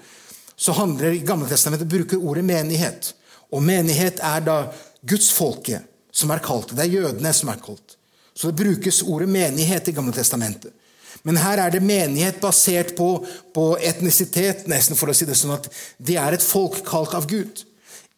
så 0.57 0.75
handler 0.77 1.17
i 1.17 1.25
Gamle 1.25 1.49
Testamentet 1.49 1.89
bruker 1.89 2.21
ordet 2.21 2.45
menighet. 2.45 3.15
Og 3.51 3.63
menighet 3.65 4.21
er 4.23 4.45
da 4.45 4.59
gudsfolket 5.01 5.87
som 6.13 6.31
er 6.31 6.43
kalt. 6.45 6.75
Det 6.77 6.85
er 6.85 6.99
jødene 7.01 7.33
som 7.35 7.49
er 7.49 7.63
kalt. 7.65 7.97
Så 8.35 8.51
det 8.51 8.61
brukes 8.61 9.03
ordet 9.03 9.29
menighet 9.29 9.89
i 9.89 9.95
Gamle 9.97 10.13
Testamentet. 10.15 10.75
Men 11.23 11.37
her 11.41 11.61
er 11.61 11.73
det 11.73 11.83
menighet 11.85 12.39
basert 12.41 12.95
på, 12.97 13.09
på, 13.55 13.65
etnisitet, 13.85 14.67
nesten 14.71 14.97
for 14.97 15.11
å 15.11 15.17
si 15.17 15.27
det 15.29 15.37
sånn 15.37 15.57
at 15.57 15.67
de 15.99 16.17
er 16.21 16.37
et 16.37 16.45
folk 16.45 16.79
kalt 16.87 17.17
av 17.17 17.27
Gud. 17.29 17.65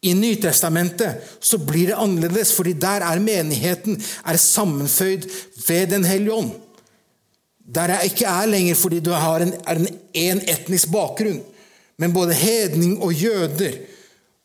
I 0.03 0.13
Nytestamentet 0.19 1.39
så 1.43 1.57
blir 1.63 1.91
det 1.91 1.99
annerledes, 1.99 2.51
fordi 2.55 2.75
der 2.75 3.03
er 3.07 3.23
menigheten 3.23 3.99
er 3.99 4.39
sammenføyd 4.39 5.27
ved 5.65 5.91
Den 5.95 6.07
hellige 6.07 6.43
ånd. 6.43 6.53
Der 7.63 7.95
jeg 7.95 8.11
ikke 8.11 8.27
er 8.27 8.49
lenger 8.49 8.75
fordi 8.75 8.99
du 8.99 9.11
har 9.15 9.43
en, 9.43 9.53
en, 9.71 9.87
en 10.13 10.41
etnisk 10.51 10.91
bakgrunn, 10.91 11.41
men 11.97 12.13
både 12.13 12.35
hedning 12.35 12.97
og 13.03 13.13
jøder 13.13 13.77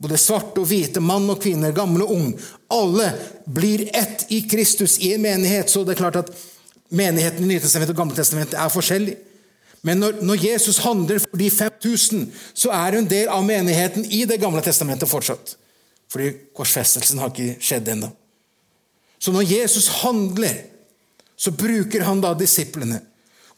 både 0.03 0.19
svarte 0.21 0.63
og 0.63 0.69
hvite, 0.71 1.03
mann 1.03 1.27
og 1.31 1.41
kvinner, 1.43 1.75
gamle 1.75 2.07
og 2.07 2.15
ung. 2.15 2.29
Alle 2.71 3.11
blir 3.51 3.89
ett 3.97 4.27
i 4.31 4.45
Kristus 4.51 4.99
i 5.03 5.13
en 5.17 5.25
menighet. 5.25 5.71
Så 5.71 5.83
det 5.85 5.97
er 5.97 6.03
klart 6.05 6.21
at 6.21 6.31
menigheten 6.89 7.45
i 7.45 7.55
Nytestamentet 7.55 7.97
og 7.97 8.03
Gammeltestamentet 8.03 8.59
er 8.59 8.71
forskjellig. 8.73 9.17
Men 9.83 10.01
når, 10.03 10.21
når, 10.27 10.45
Jesus 10.45 10.79
handler 10.83 11.19
for 11.23 11.39
de 11.39 11.51
5000, 11.51 12.25
så 12.55 12.71
er 12.75 12.99
hun 12.99 13.11
del 13.11 13.29
av 13.31 13.45
menigheten 13.47 14.07
i 14.11 14.25
Det 14.27 14.41
gamle 14.41 14.63
testamentet 14.63 15.11
fortsatt. 15.11 15.57
Fordi 16.11 16.31
korsfestelsen 16.57 17.19
har 17.19 17.31
ikke 17.31 17.59
skjedd 17.63 17.91
ennå. 17.93 18.09
Så 19.19 19.35
når 19.35 19.51
Jesus 19.51 19.89
handler, 20.03 20.63
så 21.39 21.53
bruker 21.55 22.03
han 22.07 22.21
da 22.23 22.33
disiplene. 22.35 22.99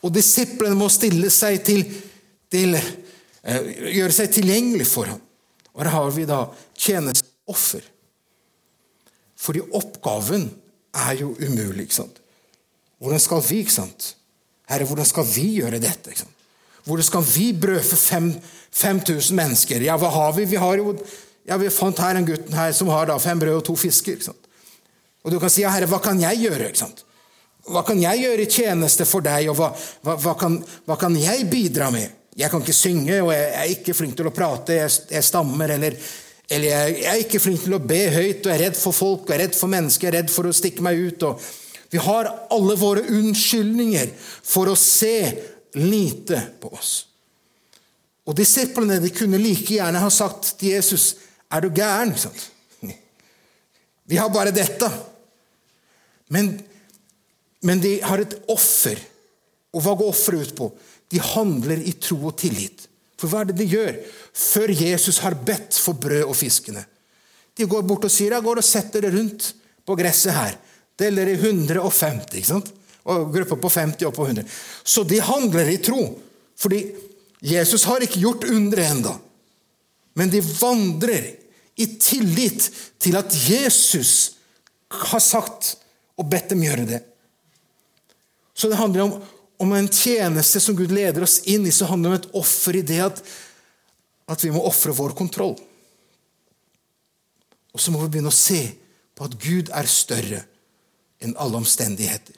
Og 0.05 0.13
disiplene 0.13 0.77
må 0.77 0.89
stille 0.93 1.31
seg 1.33 1.63
til, 1.65 1.85
til 2.53 2.77
uh, 2.77 2.91
Gjøre 3.91 4.13
seg 4.13 4.35
tilgjengelig 4.37 4.89
for 4.91 5.09
ham. 5.09 5.21
Og 5.73 5.85
her 5.85 5.93
har 5.95 6.11
vi 6.13 6.27
da 6.29 6.43
tjenesteoffer. 6.77 7.87
Fordi 9.41 9.63
oppgaven 9.77 10.51
er 10.93 11.23
jo 11.23 11.33
umulig. 11.41 11.87
ikke 11.89 12.03
sant? 12.03 12.21
Hvordan 13.01 13.23
skal 13.23 13.41
vi 13.47 13.63
ikke 13.65 13.79
sant? 13.79 14.11
Herre, 14.69 14.85
hvordan 14.85 15.09
skal 15.09 15.27
vi 15.27 15.47
gjøre 15.57 15.81
dette? 15.81 16.13
ikke 16.13 16.25
sant? 16.27 16.37
Hvordan 16.85 17.07
skal 17.07 17.25
vi 17.25 17.47
brødfø 17.57 17.97
5000 18.73 19.37
mennesker? 19.37 19.83
Ja, 19.85 19.97
hva 20.01 20.11
har 20.13 20.33
vi? 20.37 20.45
Vi 20.49 20.61
har 20.61 20.77
jo, 20.81 20.95
ja, 21.49 21.57
vi 21.57 21.73
fant 21.73 21.99
her 22.01 22.19
en 22.19 22.29
gutten 22.29 22.57
her 22.57 22.73
som 22.77 22.89
har 22.93 23.09
da 23.09 23.17
fem 23.21 23.41
brød 23.41 23.61
og 23.61 23.65
to 23.65 23.77
fisker. 23.77 24.19
ikke 24.19 24.31
sant? 24.31 24.51
Og 25.25 25.33
du 25.33 25.39
kan 25.41 25.53
si, 25.53 25.63
ja, 25.65 25.73
herre, 25.73 25.89
hva 25.89 26.01
kan 26.03 26.21
jeg 26.21 26.45
gjøre? 26.45 26.71
ikke 26.71 26.83
sant? 26.85 27.05
Hva 27.71 27.83
kan 27.87 28.01
jeg 28.03 28.25
gjøre 28.25 28.45
i 28.45 28.51
tjeneste 28.51 29.07
for 29.09 29.25
deg, 29.25 29.51
og 29.53 29.59
hva, 29.59 29.71
hva, 30.07 30.17
hva, 30.25 30.35
kan, 30.39 30.57
hva 30.89 30.97
kan 31.01 31.17
jeg 31.19 31.47
bidra 31.51 31.91
med? 31.95 32.17
Jeg 32.39 32.51
kan 32.51 32.63
ikke 32.63 32.77
synge, 32.77 33.21
og 33.23 33.33
jeg 33.35 33.49
er 33.59 33.73
ikke 33.75 33.95
flink 33.97 34.17
til 34.19 34.31
å 34.31 34.35
prate, 34.35 34.79
jeg, 34.79 34.93
jeg 35.11 35.27
stammer, 35.27 35.75
eller, 35.77 35.97
eller 36.49 36.69
jeg, 36.71 36.95
jeg, 37.01 37.09
er 37.13 37.25
ikke 37.25 37.43
flink 37.43 37.65
til 37.65 37.77
å 37.77 37.83
be 37.83 38.01
høyt, 38.15 38.45
og 38.45 38.51
jeg 38.51 38.57
er 38.57 38.65
redd 38.69 38.79
for 38.81 38.97
folk, 38.97 39.27
og 39.27 39.35
jeg 39.35 39.39
er 39.39 39.45
redd 39.47 39.59
for 39.59 39.73
mennesker, 39.73 40.07
jeg 40.09 40.13
er 40.13 40.19
redd 40.23 40.35
for 40.35 40.49
å 40.49 40.57
stikke 40.57 40.87
meg 40.87 41.01
ut. 41.01 41.27
vi 41.91 42.03
har 42.07 42.33
alle 42.55 42.79
våre 42.79 43.07
unnskyldninger 43.11 44.15
for 44.23 44.71
å 44.71 44.79
se 44.79 45.17
lite 45.79 46.43
på 46.63 46.71
oss. 46.75 46.95
Og 48.31 48.37
disiplene 48.39 49.01
de 49.03 49.11
kunne 49.11 49.41
like 49.41 49.75
gjerne 49.75 49.99
ha 49.99 50.11
sagt 50.11 50.55
til 50.59 50.77
Jesus, 50.77 51.17
'Er 51.51 51.61
du 51.61 51.71
gæren?' 51.71 52.15
Vi 54.11 54.17
har 54.17 54.31
bare 54.31 54.51
dette. 54.51 54.91
Men, 56.29 56.63
men 57.67 57.81
de 57.83 57.99
har 58.03 58.23
et 58.23 58.37
offer. 58.53 59.01
Og 59.75 59.85
hva 59.85 59.95
går 59.97 60.11
offeret 60.11 60.49
ut 60.49 60.57
på? 60.57 60.71
De 61.11 61.21
handler 61.23 61.83
i 61.85 61.93
tro 62.01 62.19
og 62.31 62.37
tillit. 62.41 62.87
For 63.21 63.29
hva 63.29 63.43
er 63.43 63.51
det 63.51 63.59
de 63.61 63.69
gjør 63.69 63.99
før 64.33 64.73
Jesus 64.73 65.21
har 65.25 65.37
bedt 65.37 65.77
for 65.77 65.99
brød 66.01 66.25
og 66.25 66.37
fiskene? 66.39 66.83
De 67.57 67.67
går 67.69 67.85
bort 67.85 68.07
og 68.09 68.13
sier 68.13 68.33
ja, 68.33 68.41
går 68.41 68.63
og 68.63 68.67
setter 68.67 69.05
det 69.05 69.13
rundt 69.13 69.51
på 69.85 69.97
gresset 69.99 70.33
her. 70.33 70.57
Deler 71.01 71.29
i 71.33 71.37
150. 71.37 72.31
ikke 72.39 72.49
sant? 72.49 72.71
Og 73.11 73.29
grupper 73.35 73.61
på 73.61 73.73
50 73.73 74.09
og 74.09 74.15
på 74.17 74.27
100. 74.29 74.47
Så 74.85 75.05
de 75.05 75.21
handler 75.25 75.69
i 75.69 75.81
tro. 75.83 76.01
Fordi 76.61 76.81
Jesus 77.45 77.85
har 77.89 78.05
ikke 78.05 78.21
gjort 78.23 78.49
undre 78.49 78.87
enda. 78.87 79.15
Men 80.17 80.33
de 80.33 80.41
vandrer 80.45 81.31
i 81.81 81.87
tillit 82.01 82.67
til 83.01 83.17
at 83.17 83.33
Jesus 83.33 84.37
har 84.91 85.23
sagt 85.25 85.77
og 86.21 86.29
bedt 86.29 86.53
dem 86.53 86.65
gjøre 86.65 86.89
det. 86.89 87.01
Så 88.61 88.69
det 88.69 88.77
handler 88.77 89.07
om, 89.07 89.15
om 89.57 89.73
en 89.73 89.89
tjeneste 89.89 90.61
som 90.61 90.77
Gud 90.77 90.93
leder 90.93 91.25
oss 91.25 91.39
inn 91.49 91.65
i, 91.65 91.73
så 91.73 91.89
handler 91.89 92.11
det 92.11 92.17
om 92.17 92.21
et 92.21 92.35
offer 92.43 92.77
i 92.77 92.85
det 92.85 92.99
at, 93.07 93.23
at 94.29 94.45
vi 94.45 94.53
må 94.53 94.61
ofre 94.69 94.93
vår 94.93 95.15
kontroll. 95.17 95.55
Og 97.73 97.81
så 97.81 97.95
må 97.95 98.03
vi 98.03 98.11
begynne 98.13 98.33
å 98.33 98.37
se 98.37 98.61
på 99.17 99.25
at 99.25 99.39
Gud 99.41 99.73
er 99.73 99.89
større 99.89 100.43
enn 101.25 101.33
alle 101.41 101.63
omstendigheter. 101.63 102.37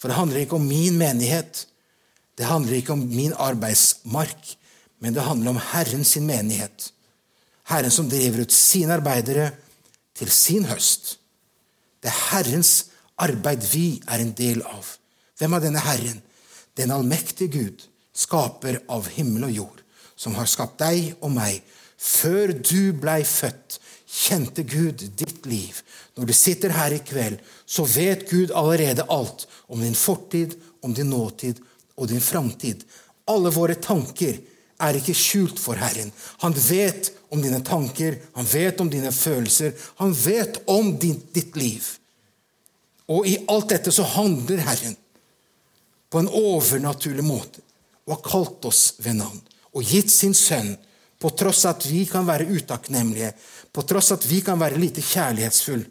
For 0.00 0.08
det 0.08 0.16
handler 0.16 0.46
ikke 0.46 0.56
om 0.56 0.64
min 0.68 0.96
menighet, 0.96 1.66
det 2.36 2.48
handler 2.48 2.80
ikke 2.80 2.96
om 2.96 3.04
min 3.12 3.36
arbeidsmark, 3.36 4.56
men 5.04 5.12
det 5.12 5.28
handler 5.28 5.52
om 5.52 5.62
Herren 5.74 6.08
sin 6.08 6.24
menighet. 6.28 6.90
Herren 7.68 7.92
som 7.92 8.08
driver 8.08 8.46
ut 8.46 8.52
sine 8.52 8.96
arbeidere 8.96 9.50
til 10.16 10.32
sin 10.32 10.64
høst. 10.72 11.18
Det 12.00 12.08
er 12.08 12.22
Herrens 12.30 12.76
arbeid 13.22 13.64
vi 13.72 14.00
er 14.06 14.22
en 14.22 14.34
del 14.36 14.62
av. 14.66 14.96
Hvem 15.38 15.56
er 15.56 15.64
denne 15.64 15.84
Herren? 15.84 16.20
Den 16.76 16.92
allmektige 16.92 17.52
Gud, 17.52 17.86
skaper 18.16 18.80
av 18.92 19.08
himmel 19.12 19.48
og 19.48 19.56
jord, 19.56 19.82
som 20.16 20.36
har 20.36 20.48
skapt 20.48 20.78
deg 20.80 21.14
og 21.20 21.32
meg. 21.36 21.60
Før 21.96 22.52
du 22.52 22.92
blei 22.96 23.22
født, 23.24 23.78
kjente 24.06 24.64
Gud 24.68 25.02
ditt 25.18 25.46
liv. 25.48 25.80
Når 26.16 26.28
du 26.28 26.34
sitter 26.36 26.72
her 26.76 26.94
i 26.94 27.02
kveld, 27.04 27.40
så 27.66 27.84
vet 27.88 28.28
Gud 28.30 28.52
allerede 28.56 29.06
alt 29.12 29.46
om 29.68 29.80
din 29.82 29.96
fortid, 29.96 30.56
om 30.84 30.94
din 30.94 31.10
nåtid 31.10 31.60
og 31.96 32.08
din 32.08 32.22
framtid. 32.22 32.84
Alle 33.28 33.50
våre 33.52 33.74
tanker 33.74 34.38
er 34.80 34.98
ikke 34.98 35.16
skjult 35.16 35.60
for 35.60 35.78
Herren. 35.80 36.12
Han 36.44 36.54
vet 36.68 37.10
om 37.32 37.42
dine 37.42 37.62
tanker, 37.64 38.18
han 38.36 38.48
vet 38.48 38.80
om 38.80 38.90
dine 38.92 39.12
følelser, 39.12 39.72
han 40.00 40.12
vet 40.12 40.60
om 40.70 40.92
ditt 41.00 41.56
liv. 41.56 41.84
Og 43.12 43.26
i 43.28 43.36
alt 43.50 43.70
dette 43.70 43.92
så 43.94 44.06
handler 44.16 44.64
Herren 44.66 44.96
på 46.10 46.22
en 46.22 46.30
overnaturlig 46.30 47.24
måte 47.26 47.62
og 48.06 48.16
har 48.16 48.24
kalt 48.26 48.66
oss 48.70 48.82
ved 49.02 49.18
navn 49.20 49.40
og 49.76 49.84
gitt 49.84 50.10
sin 50.10 50.34
sønn 50.34 50.74
på 51.20 51.30
tross 51.36 51.64
at 51.68 51.86
vi 51.88 52.04
kan 52.08 52.26
være 52.28 52.48
utakknemlige, 52.48 53.32
på 53.72 53.82
tross 53.88 54.12
at 54.12 54.26
vi 54.28 54.40
kan 54.44 54.60
være 54.60 54.80
lite 54.80 55.04
kjærlighetsfulle, 55.04 55.86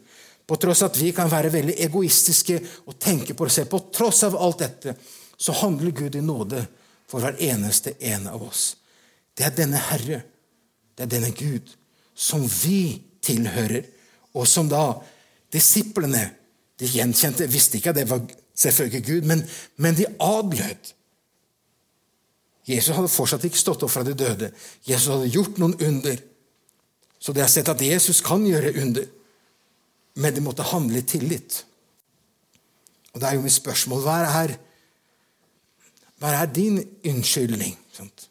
på 0.46 0.58
tross 0.62 0.84
at 0.86 0.98
vi 0.98 1.10
kan 1.14 1.30
være 1.30 1.50
veldig 1.50 1.74
egoistiske 1.82 2.60
og 2.86 2.98
tenke 3.02 3.34
på 3.34 3.46
oss 3.46 3.58
selv, 3.58 3.70
på 3.72 3.80
tross 3.94 4.22
av 4.26 4.36
alt 4.38 4.62
dette, 4.62 4.94
så 5.36 5.54
handler 5.60 5.94
Gud 5.94 6.14
i 6.16 6.22
nåde 6.22 6.62
for 7.10 7.22
hver 7.22 7.38
eneste 7.42 7.96
en 7.98 8.28
av 8.30 8.42
oss. 8.46 8.76
Det 9.34 9.44
er 9.46 9.56
denne 9.58 9.82
Herre, 9.90 10.22
det 10.94 11.06
er 11.06 11.12
denne 11.18 11.32
Gud, 11.34 11.74
som 12.14 12.46
vi 12.46 13.02
tilhører, 13.26 13.82
og 14.38 14.46
som 14.48 14.70
da 14.70 14.94
disiplene 15.52 16.22
de 16.80 16.88
gjenkjente 16.90 17.48
visste 17.48 17.78
ikke 17.78 17.92
at 17.94 18.00
det 18.00 18.08
var 18.10 18.22
selvfølgelig 18.56 19.04
Gud, 19.06 19.28
men, 19.28 19.42
men 19.76 19.96
de 19.96 20.06
adlød. 20.20 20.92
Jesus 22.66 22.96
hadde 22.96 23.12
fortsatt 23.12 23.44
ikke 23.46 23.60
stått 23.60 23.84
opp 23.86 23.92
fra 23.92 24.02
de 24.04 24.14
døde. 24.18 24.50
Jesus 24.88 25.12
hadde 25.14 25.30
gjort 25.30 25.60
noen 25.62 25.76
under. 25.86 26.18
Så 27.18 27.32
de 27.32 27.40
har 27.40 27.50
sett 27.50 27.68
at 27.70 27.82
Jesus 27.82 28.20
kan 28.24 28.44
gjøre 28.46 28.74
under, 28.82 29.06
men 30.16 30.34
de 30.34 30.42
måtte 30.44 30.66
handle 30.66 31.00
i 31.00 31.06
tillit. 31.06 31.62
Og 33.14 33.20
det 33.20 33.28
er 33.28 33.38
jo 33.38 33.44
mitt 33.46 33.54
spørsmål 33.54 34.02
hva 34.04 34.16
er, 34.42 34.56
hva 36.20 36.32
er 36.36 36.50
din 36.52 36.80
unnskyldning 37.06 37.76
sant? 37.96 38.28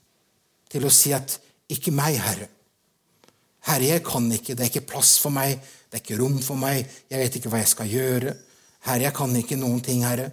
til 0.70 0.84
å 0.84 0.92
si 0.92 1.14
at 1.16 1.40
'ikke 1.72 1.92
meg, 1.96 2.18
Herre'? 2.20 2.50
Herre, 3.66 3.86
jeg 3.86 4.04
kan 4.04 4.32
ikke, 4.32 4.54
det 4.54 4.60
er 4.60 4.70
ikke 4.74 4.90
plass 4.92 5.18
for 5.20 5.32
meg, 5.34 5.62
det 5.96 6.02
er 6.02 6.04
ikke 6.10 6.20
rom 6.20 6.42
for 6.44 6.60
meg, 6.60 6.82
jeg 7.08 7.20
vet 7.22 7.36
ikke 7.40 7.50
hva 7.54 7.62
jeg 7.62 7.72
skal 7.72 7.88
gjøre. 7.88 8.32
Herre, 8.84 9.06
jeg 9.06 9.16
kan 9.16 9.32
ikke 9.40 9.56
noen 9.56 9.78
ting, 9.80 10.02
Herre. 10.04 10.26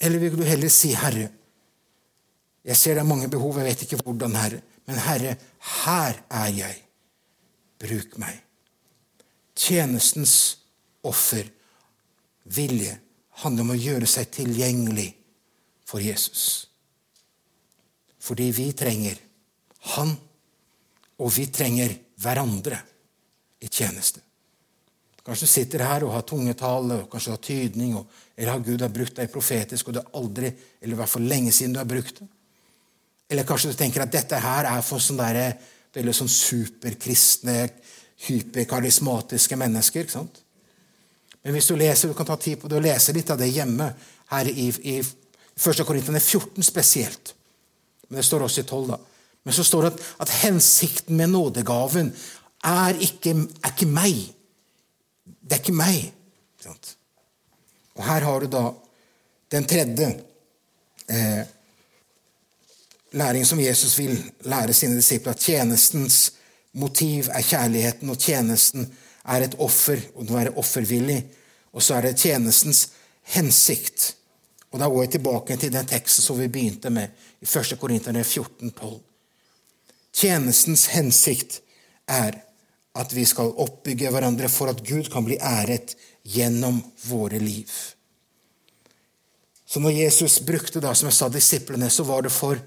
Eller 0.00 0.22
vil 0.22 0.38
du 0.38 0.44
heller 0.48 0.70
si, 0.72 0.94
Herre, 0.96 1.26
jeg 2.64 2.78
ser 2.80 2.96
det 2.96 3.02
er 3.02 3.10
mange 3.10 3.28
behov, 3.28 3.58
jeg 3.60 3.66
vet 3.68 3.82
ikke 3.84 3.98
hvordan, 4.00 4.38
Herre. 4.40 4.62
Men 4.88 4.96
Herre, 5.04 5.34
her 5.82 6.22
er 6.24 6.46
jeg. 6.56 6.78
Bruk 7.84 8.16
meg. 8.22 8.38
Tjenestens 9.60 10.36
offer, 11.04 11.50
vilje, 12.48 12.94
handler 13.44 13.66
om 13.66 13.74
å 13.74 13.76
gjøre 13.76 14.08
seg 14.08 14.30
tilgjengelig 14.32 15.10
for 15.84 16.00
Jesus. 16.00 16.46
Fordi 18.24 18.48
vi 18.56 18.70
trenger 18.72 19.20
Han, 19.92 20.14
og 21.20 21.32
vi 21.34 21.44
trenger 21.52 21.92
hverandre 22.22 22.80
i 23.62 23.70
tjeneste. 23.70 24.20
Kanskje 25.22 25.46
du 25.46 25.52
sitter 25.52 25.84
her 25.86 26.02
og 26.02 26.16
har 26.16 26.24
tungetale 26.26 26.98
og 27.04 27.10
kanskje 27.10 27.30
du 27.30 27.36
har 27.36 27.42
tydning, 27.46 27.96
og, 28.00 28.06
eller 28.36 28.56
har 28.56 28.64
Gud 28.66 28.82
har 28.82 28.90
brukt 28.94 29.18
deg 29.20 29.30
profetisk, 29.30 29.88
og 29.88 29.94
du 29.94 30.00
har 30.00 30.18
aldri, 30.18 30.50
eller 30.80 30.96
i 30.96 30.98
hvert 30.98 31.12
fall 31.12 31.28
lenge 31.30 31.52
siden 31.54 31.76
du 31.76 31.78
har 31.78 31.90
brukt 31.90 32.18
det. 32.18 32.26
Eller 33.30 33.46
kanskje 33.48 33.70
du 33.70 33.78
tenker 33.78 34.02
at 34.02 34.12
dette 34.12 34.40
her 34.42 34.66
er 34.68 34.82
for 34.84 35.00
sånne 35.00 35.28
der, 35.36 35.54
veldig 35.94 36.14
sånn 36.16 36.30
superkristne, 36.32 37.56
hyperkarismatiske 38.26 39.56
mennesker. 39.60 40.04
ikke 40.04 40.16
sant? 40.16 40.42
Men 41.42 41.56
hvis 41.56 41.70
du 41.70 41.76
leser, 41.78 42.10
du 42.10 42.18
kan 42.18 42.26
ta 42.26 42.36
tid 42.40 42.60
på 42.60 42.70
det 42.70 42.78
og 42.78 42.84
lese 42.84 43.14
litt 43.14 43.30
av 43.30 43.38
det 43.40 43.50
hjemme 43.50 43.88
her 44.32 44.50
i, 44.50 44.68
i 44.90 44.98
1. 45.02 45.82
Korintene 45.86 46.20
14 46.20 46.64
spesielt. 46.66 47.34
Men 48.08 48.20
det 48.20 48.26
står 48.26 48.46
også 48.46 48.62
i 48.62 48.68
12, 48.68 48.92
da. 48.92 48.98
Men 49.42 49.56
så 49.56 49.64
står 49.66 49.84
det 49.84 49.90
at, 49.92 50.04
at 50.26 50.34
hensikten 50.44 51.18
med 51.18 51.32
nådegaven 51.32 52.12
er 52.62 52.98
ikke, 53.00 53.30
er 53.64 53.72
ikke, 53.72 53.86
meg. 53.86 54.20
Det 55.24 55.56
er 55.56 55.62
ikke 55.62 55.76
meg. 55.76 56.12
Og 57.94 58.04
her 58.06 58.24
har 58.24 58.40
du 58.40 58.46
da 58.50 58.62
den 59.52 59.66
tredje. 59.68 60.08
Eh, 61.08 61.42
læring 63.12 63.46
som 63.46 63.60
Jesus 63.60 63.98
vil 63.98 64.32
lære 64.40 64.72
sine 64.72 64.96
disipler, 64.96 65.32
at 65.32 65.40
tjenestens 65.40 66.32
motiv 66.72 67.28
er 67.32 67.42
kjærligheten, 67.42 68.10
og 68.10 68.18
tjenesten 68.18 68.86
er 69.24 69.44
et 69.44 69.54
offer, 69.58 70.00
og 70.14 70.30
å 70.30 70.38
være 70.38 70.56
offervillig. 70.56 71.20
Og 71.72 71.82
så 71.82 71.94
er 71.94 72.08
det 72.08 72.16
tjenestens 72.16 72.88
hensikt. 73.22 74.14
Og 74.70 74.80
Da 74.80 74.88
går 74.88 75.02
jeg 75.02 75.10
tilbake 75.10 75.56
til 75.56 75.72
den 75.72 75.86
teksten 75.86 76.24
som 76.24 76.38
vi 76.38 76.48
begynte 76.48 76.90
med 76.90 77.08
i 77.40 77.44
1. 77.44 77.76
Korinterne 77.80 78.24
14,12. 78.24 79.00
Tjenestens 80.12 80.86
hensikt 80.86 81.60
er 82.08 82.40
at 82.98 83.12
vi 83.16 83.24
skal 83.28 83.54
oppbygge 83.62 84.10
hverandre 84.12 84.50
for 84.52 84.72
at 84.72 84.82
Gud 84.84 85.08
kan 85.12 85.24
bli 85.24 85.38
æret 85.40 85.94
gjennom 86.28 86.80
våre 87.08 87.40
liv. 87.40 87.70
Så 89.66 89.80
når 89.80 89.96
Jesus 89.96 90.40
brukte 90.44 90.82
da, 90.84 90.92
som 90.94 91.08
jeg 91.08 91.16
sa, 91.16 91.30
disiplene, 91.32 91.88
så 91.88 92.04
var 92.04 92.26
det 92.26 92.32
for 92.34 92.60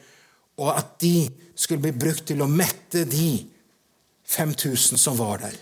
at 0.74 0.96
de 1.04 1.28
skulle 1.54 1.84
bli 1.84 1.94
brukt 1.94 2.26
til 2.32 2.42
å 2.42 2.50
mette 2.50 3.04
de 3.06 3.46
5000 4.26 4.98
som 4.98 5.18
var 5.20 5.44
der. 5.44 5.60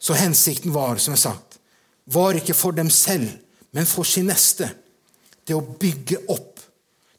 Så 0.00 0.16
hensikten 0.16 0.72
var, 0.72 0.96
som 0.96 1.12
jeg 1.12 1.24
sa, 1.26 1.34
var 2.04 2.36
ikke 2.38 2.56
for 2.56 2.76
dem 2.76 2.88
selv, 2.92 3.28
men 3.76 3.88
for 3.88 4.08
sin 4.08 4.28
neste. 4.30 4.70
Det 5.44 5.56
å 5.56 5.60
bygge 5.60 6.24
opp. 6.32 6.53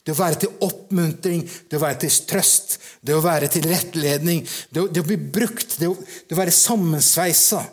Det 0.06 0.14
å 0.14 0.18
være 0.20 0.38
til 0.44 0.60
oppmuntring, 0.62 1.40
det 1.66 1.78
å 1.78 1.82
være 1.82 1.98
til 2.04 2.18
trøst, 2.30 2.76
det 3.02 3.16
å 3.16 3.24
være 3.24 3.48
til 3.50 3.66
rettledning. 3.66 4.44
Det 4.70 4.84
å, 4.84 4.86
det 4.86 5.02
å 5.02 5.08
bli 5.08 5.16
brukt, 5.18 5.80
det 5.80 5.88
å, 5.90 5.96
det 5.98 6.36
å 6.36 6.38
være 6.38 6.54
sammensveisa. 6.54 7.64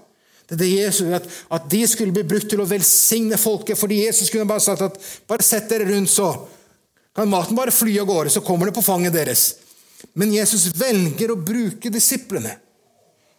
Det 0.50 0.58
er 0.58 0.62
det 0.63 0.72
Jesus 0.72 1.13
at, 1.13 1.28
at 1.54 1.67
de 1.69 1.84
skulle 1.88 2.15
bli 2.15 2.26
brukt 2.28 2.50
til 2.50 2.63
å 2.63 2.67
velsigne 2.67 3.38
folket. 3.38 3.78
Fordi 3.78 4.02
Jesus 4.02 4.34
kunne 4.34 4.50
bare 4.50 4.65
sagt 4.65 4.82
at 4.86 4.98
bare 5.30 5.46
sett 5.46 5.69
dere 5.69 5.86
rundt, 5.91 6.10
så 6.10 6.32
kan 7.13 7.30
maten 7.30 7.58
bare 7.58 7.74
fly 7.74 8.00
av 8.02 8.10
gårde, 8.10 8.34
så 8.34 8.41
kommer 8.41 8.69
det 8.69 8.76
på 8.80 8.86
fanget 8.86 9.13
deres. 9.13 9.46
Men 10.17 10.34
Jesus 10.34 10.72
velger 10.74 11.32
å 11.32 11.39
bruke 11.39 11.93
disiplene. 11.93 12.58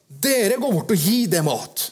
Dere 0.06 0.60
går 0.62 0.78
bort 0.78 0.94
og 0.94 1.06
gir 1.10 1.26
dem 1.34 1.50
mat. 1.50 1.88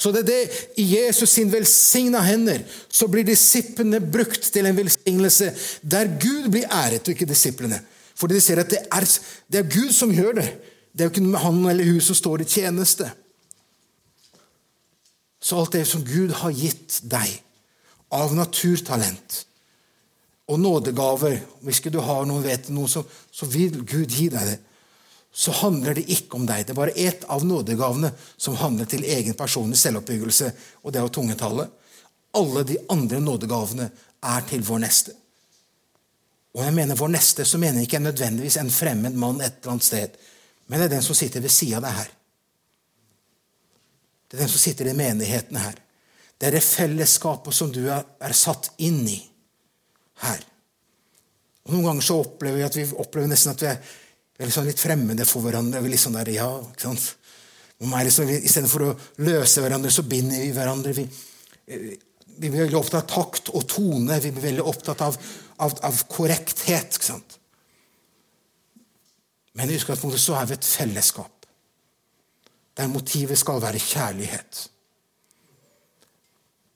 Så 0.00 0.12
det 0.14 0.22
er 0.22 0.28
det 0.30 0.68
i 0.80 0.86
Jesus 0.94 1.34
sin 1.36 1.50
velsigna 1.52 2.22
hender 2.24 2.62
så 2.88 3.08
blir 3.10 3.26
disiplene 3.28 4.00
brukt 4.00 4.48
til 4.52 4.66
en 4.66 4.78
velsignelse 4.78 5.50
der 5.82 6.08
Gud 6.20 6.48
blir 6.48 6.70
æret, 6.72 7.04
og 7.04 7.12
ikke 7.12 7.28
disiplene. 7.28 7.82
Fordi 8.16 8.38
de 8.38 8.40
ser 8.40 8.62
at 8.62 8.70
det 8.72 8.80
er, 8.92 9.06
det 9.52 9.60
er 9.60 9.68
Gud 9.68 9.92
som 9.92 10.12
gjør 10.12 10.38
det. 10.40 10.48
Det 10.92 11.04
er 11.04 11.10
jo 11.10 11.12
ikke 11.12 11.42
han 11.44 11.60
eller 11.70 11.92
hun 11.92 12.00
som 12.00 12.16
står 12.16 12.42
i 12.44 12.48
tjeneste. 12.48 13.10
Så 15.40 15.60
alt 15.60 15.76
det 15.76 15.86
som 15.88 16.04
Gud 16.04 16.32
har 16.40 16.56
gitt 16.56 17.02
deg 17.08 17.36
av 18.12 18.32
naturtalent, 18.34 19.44
og 20.50 20.58
nådegaver 20.58 21.36
Hvis 21.62 21.78
ikke 21.78 21.92
du 21.94 22.00
har 22.02 22.24
noen, 22.26 22.42
vet 22.42 22.72
noe, 22.74 22.88
så, 22.90 23.04
så 23.30 23.46
vil 23.46 23.84
Gud 23.86 24.10
gi 24.10 24.26
deg 24.32 24.48
det. 24.48 24.56
Så 25.32 25.52
handler 25.60 25.94
det 25.94 26.08
ikke 26.10 26.36
om 26.40 26.46
deg. 26.46 26.64
Det 26.66 26.74
er 26.74 26.80
bare 26.80 26.96
ett 26.98 27.24
av 27.30 27.44
nådegavene 27.46 28.10
som 28.36 28.58
handler 28.58 28.88
til 28.90 29.04
egen 29.06 29.36
personlig 29.38 29.78
selvoppbyggelse, 29.78 30.50
og 30.82 30.92
det 30.92 31.00
er 31.00 31.06
jo 31.06 31.14
tungetallet. 31.20 31.70
Alle 32.38 32.64
de 32.66 32.78
andre 32.90 33.20
nådegavene 33.22 33.90
er 34.26 34.46
til 34.50 34.64
vår 34.66 34.82
neste. 34.82 35.14
Og 36.54 36.64
jeg 36.64 36.74
mener 36.74 36.98
vår 36.98 37.12
neste, 37.14 37.46
så 37.46 37.58
mener 37.62 37.78
jeg 37.78 37.88
ikke 37.88 38.02
nødvendigvis 38.02 38.58
en 38.58 38.72
fremmed 38.74 39.14
mann 39.14 39.40
et 39.40 39.60
eller 39.60 39.76
annet 39.76 39.86
sted, 39.86 40.16
men 40.66 40.78
det 40.78 40.88
er 40.88 40.96
den 40.96 41.06
som 41.06 41.18
sitter 41.18 41.42
ved 41.42 41.54
sida 41.54 41.78
av 41.78 41.86
deg 41.86 41.94
her. 41.98 42.10
Det 44.26 44.36
er 44.36 44.44
den 44.44 44.50
som 44.50 44.62
sitter 44.62 44.90
i 44.90 44.94
menigheten 44.98 45.58
her. 45.58 45.78
Det 46.38 46.48
er 46.48 46.56
det 46.56 46.64
fellesskapet 46.64 47.54
som 47.54 47.70
du 47.74 47.82
er, 47.90 48.04
er 48.22 48.34
satt 48.34 48.70
inn 48.82 49.02
i 49.10 49.18
her. 50.22 50.44
Og 51.66 51.74
Noen 51.74 51.88
ganger 51.88 52.06
så 52.06 52.20
opplever 52.22 52.60
vi 52.60 52.66
at 52.66 52.78
vi 52.78 52.86
opplever 53.02 53.30
nesten 53.30 53.52
at 53.52 53.64
vi 53.64 53.68
er, 53.70 53.90
vi 54.40 54.46
er 54.46 54.48
liksom 54.48 54.64
litt 54.70 54.80
fremmede 54.80 55.24
for 55.28 55.44
hverandre. 55.44 55.82
Vi 55.84 55.90
er 55.90 55.92
litt 55.92 56.00
sånn 56.00 56.14
der, 56.16 56.28
ja, 56.32 56.46
ikke 56.64 56.86
sant? 56.86 57.10
Liksom, 57.76 58.30
Istedenfor 58.38 58.84
å 58.86 58.94
løse 59.20 59.60
hverandre, 59.60 59.90
så 59.92 60.06
binder 60.08 60.40
vi 60.40 60.54
hverandre. 60.56 60.94
Vi, 60.96 61.04
vi 61.66 62.46
blir 62.46 62.62
veldig 62.62 62.78
opptatt 62.78 63.02
av 63.02 63.10
takt 63.12 63.50
og 63.52 63.66
tone. 63.68 64.16
Vi 64.24 64.32
blir 64.32 64.46
veldig 64.46 64.64
opptatt 64.72 65.04
av, 65.04 65.20
av, 65.60 65.76
av 65.84 66.00
korrekthet. 66.08 66.96
ikke 66.96 67.10
sant? 67.10 67.36
Men 69.60 69.68
i 69.68 69.76
utgangspunktet 69.76 70.24
så 70.24 70.40
er 70.40 70.48
vi 70.48 70.56
et 70.56 70.70
fellesskap 70.70 71.46
der 72.80 72.88
motivet 72.88 73.36
skal 73.36 73.60
være 73.60 73.84
kjærlighet. 73.90 74.64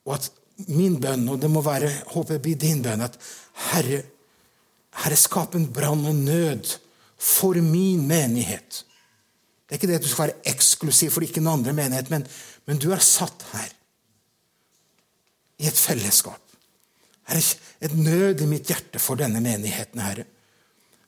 Og 0.05 0.19
at 0.19 0.29
min 0.69 1.01
bønn, 1.01 1.25
og 1.33 1.41
det 1.41 1.49
må 1.49 1.65
være, 1.65 1.89
håper 2.13 2.37
jeg 2.37 2.45
blir 2.45 2.61
din 2.61 2.85
bønn, 2.85 3.09
at 3.09 3.17
Herre, 3.71 4.03
Herre 5.01 5.17
skap 5.17 5.57
en 5.57 5.71
brann 5.73 6.05
og 6.05 6.25
nød 6.27 6.75
for 7.25 7.57
min 7.61 8.05
menighet. 8.07 8.83
Det 9.65 9.73
er 9.73 9.79
ikke 9.79 9.89
det 9.89 9.97
at 9.97 10.05
du 10.05 10.11
skal 10.11 10.27
være 10.27 10.53
eksklusiv 10.53 11.13
for 11.13 11.25
ikke 11.25 11.41
noen 11.41 11.61
andre 11.61 11.73
menighet, 11.73 12.11
men, 12.13 12.27
men 12.69 12.81
du 12.81 12.91
er 12.93 13.01
satt 13.01 13.47
her 13.53 13.71
i 15.57 15.69
et 15.69 15.79
fellesskap. 15.79 16.41
Her 17.25 17.41
er 17.41 17.89
et 17.89 17.97
nød 17.97 18.43
i 18.45 18.49
mitt 18.49 18.69
hjerte 18.69 19.01
for 19.01 19.17
denne 19.17 19.41
menigheten, 19.41 20.03
Herre. 20.05 20.27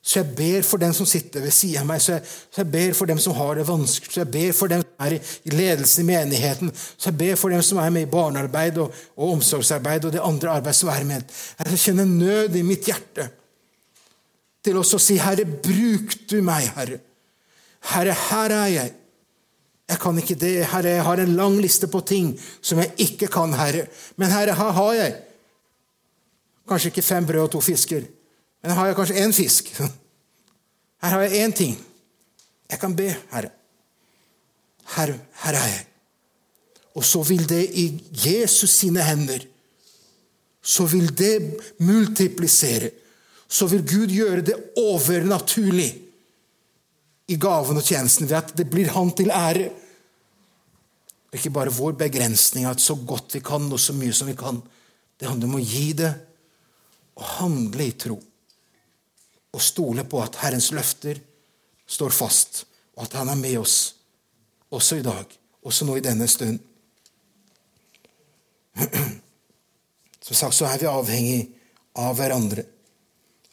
Så 0.07 0.21
jeg 0.21 0.35
ber 0.37 0.61
for 0.63 0.79
dem 0.79 0.93
som 0.95 1.05
sitter 1.09 1.43
ved 1.43 1.51
siden 1.51 1.81
av 1.83 1.87
meg, 1.89 2.01
så 2.01 2.13
jeg, 2.15 2.23
så 2.25 2.61
jeg, 2.61 2.71
ber 2.71 2.93
for 2.95 3.09
dem 3.09 3.19
som 3.19 3.35
har 3.35 3.57
det 3.59 3.65
vanskelig, 3.67 4.13
så 4.13 4.21
jeg 4.21 4.31
ber 4.31 4.53
for 4.55 4.71
dem 4.71 4.85
som 4.85 5.03
er 5.03 5.17
i 5.17 5.51
ledelsen 5.51 6.05
i 6.05 6.07
menigheten, 6.07 6.71
så 6.71 7.09
jeg 7.09 7.17
ber 7.19 7.39
for 7.41 7.51
dem 7.51 7.65
som 7.65 7.81
er 7.83 7.91
med 7.91 8.07
i 8.07 8.11
barnearbeid 8.13 8.79
og, 8.81 9.01
og 9.17 9.33
omsorgsarbeid 9.35 10.07
og 10.07 10.15
det 10.15 10.23
andre 10.23 10.53
arbeidet 10.61 10.79
som 10.79 10.93
er 10.93 11.03
med. 11.09 11.35
Jeg 11.59 11.81
kjenner 11.83 12.07
nød 12.07 12.55
i 12.55 12.63
mitt 12.65 12.87
hjerte 12.87 13.27
til 14.67 14.79
oss 14.79 14.93
å 14.95 15.01
si, 15.01 15.17
Herre, 15.21 15.45
bruk 15.47 16.15
du 16.29 16.39
meg, 16.45 16.69
Herre. 16.75 16.99
Herre, 17.93 18.15
her 18.27 18.55
er 18.55 18.71
jeg. 18.73 18.93
Jeg 19.87 20.01
kan 20.03 20.19
ikke 20.19 20.35
det, 20.35 20.53
Herre. 20.67 20.97
Jeg 20.97 21.05
har 21.07 21.21
en 21.23 21.35
lang 21.39 21.55
liste 21.63 21.87
på 21.87 22.01
ting 22.07 22.33
som 22.59 22.81
jeg 22.83 22.91
ikke 23.07 23.29
kan, 23.31 23.55
Herre. 23.55 23.85
Men 24.19 24.33
Herre, 24.33 24.55
her 24.57 24.75
har 24.75 24.93
jeg 24.97 25.15
kanskje 26.67 26.91
ikke 26.91 27.05
fem 27.07 27.27
brød 27.27 27.45
og 27.45 27.51
to 27.55 27.61
fisker. 27.63 28.03
Men 28.61 28.73
her 28.73 28.81
har 28.81 28.89
jeg 28.91 28.97
kanskje 28.99 29.23
én 29.23 29.35
fisk. 29.35 29.71
Her 30.97 31.13
har 31.13 31.27
jeg 31.27 31.45
én 31.45 31.51
ting. 31.53 31.75
Jeg 32.71 32.79
kan 32.81 32.95
be, 32.97 33.11
Herre. 33.29 33.51
Her, 34.95 35.11
her 35.43 35.57
er 35.59 35.67
jeg. 35.69 35.83
Og 36.97 37.05
så 37.05 37.21
vil 37.27 37.43
det 37.45 37.59
i 37.77 37.83
Jesus 38.09 38.71
sine 38.79 39.03
hender 39.05 39.45
Så 40.61 40.85
vil 40.89 41.17
det 41.17 41.59
multiplisere. 41.79 42.89
Så 43.47 43.67
vil 43.71 43.85
Gud 43.87 44.11
gjøre 44.11 44.43
det 44.45 44.57
overnaturlig 44.79 45.89
i 47.27 47.35
gaven 47.39 47.79
og 47.79 47.83
tjenesten 47.83 48.27
ved 48.27 48.37
at 48.39 48.55
det 48.55 48.67
blir 48.71 48.91
Han 48.95 49.11
til 49.15 49.31
ære. 49.31 49.69
Ikke 51.35 51.51
bare 51.51 51.73
vår 51.73 51.97
begrensning 51.99 52.67
av 52.67 52.79
så 52.79 52.95
godt 52.95 53.35
vi 53.35 53.41
kan, 53.43 53.67
og 53.71 53.79
så 53.79 53.95
mye 53.95 54.15
som 54.15 54.27
vi 54.29 54.35
kan. 54.37 54.61
Det 55.19 55.27
handler 55.27 55.49
om 55.49 55.59
å 55.59 55.63
gi 55.63 55.91
det 55.97 56.13
og 57.17 57.29
handle 57.39 57.87
i 57.87 57.95
tro 57.97 58.19
og 59.57 59.63
stole 59.63 60.03
på 60.05 60.19
at 60.21 60.37
Herrens 60.43 60.69
løfter 60.75 61.17
står 61.87 62.13
fast, 62.13 62.65
og 62.97 63.07
at 63.07 63.15
Han 63.17 63.31
er 63.31 63.39
med 63.39 63.57
oss 63.59 63.95
også 64.69 64.99
i 64.99 65.05
dag, 65.05 65.25
også 65.63 65.85
nå 65.87 65.95
i 65.97 66.03
denne 66.03 66.27
stund. 66.29 66.59
Som 70.27 70.35
sagt 70.35 70.57
så 70.57 70.67
er 70.67 70.81
vi 70.81 70.89
avhengig 70.91 71.39
av 71.97 72.17
hverandre. 72.19 72.65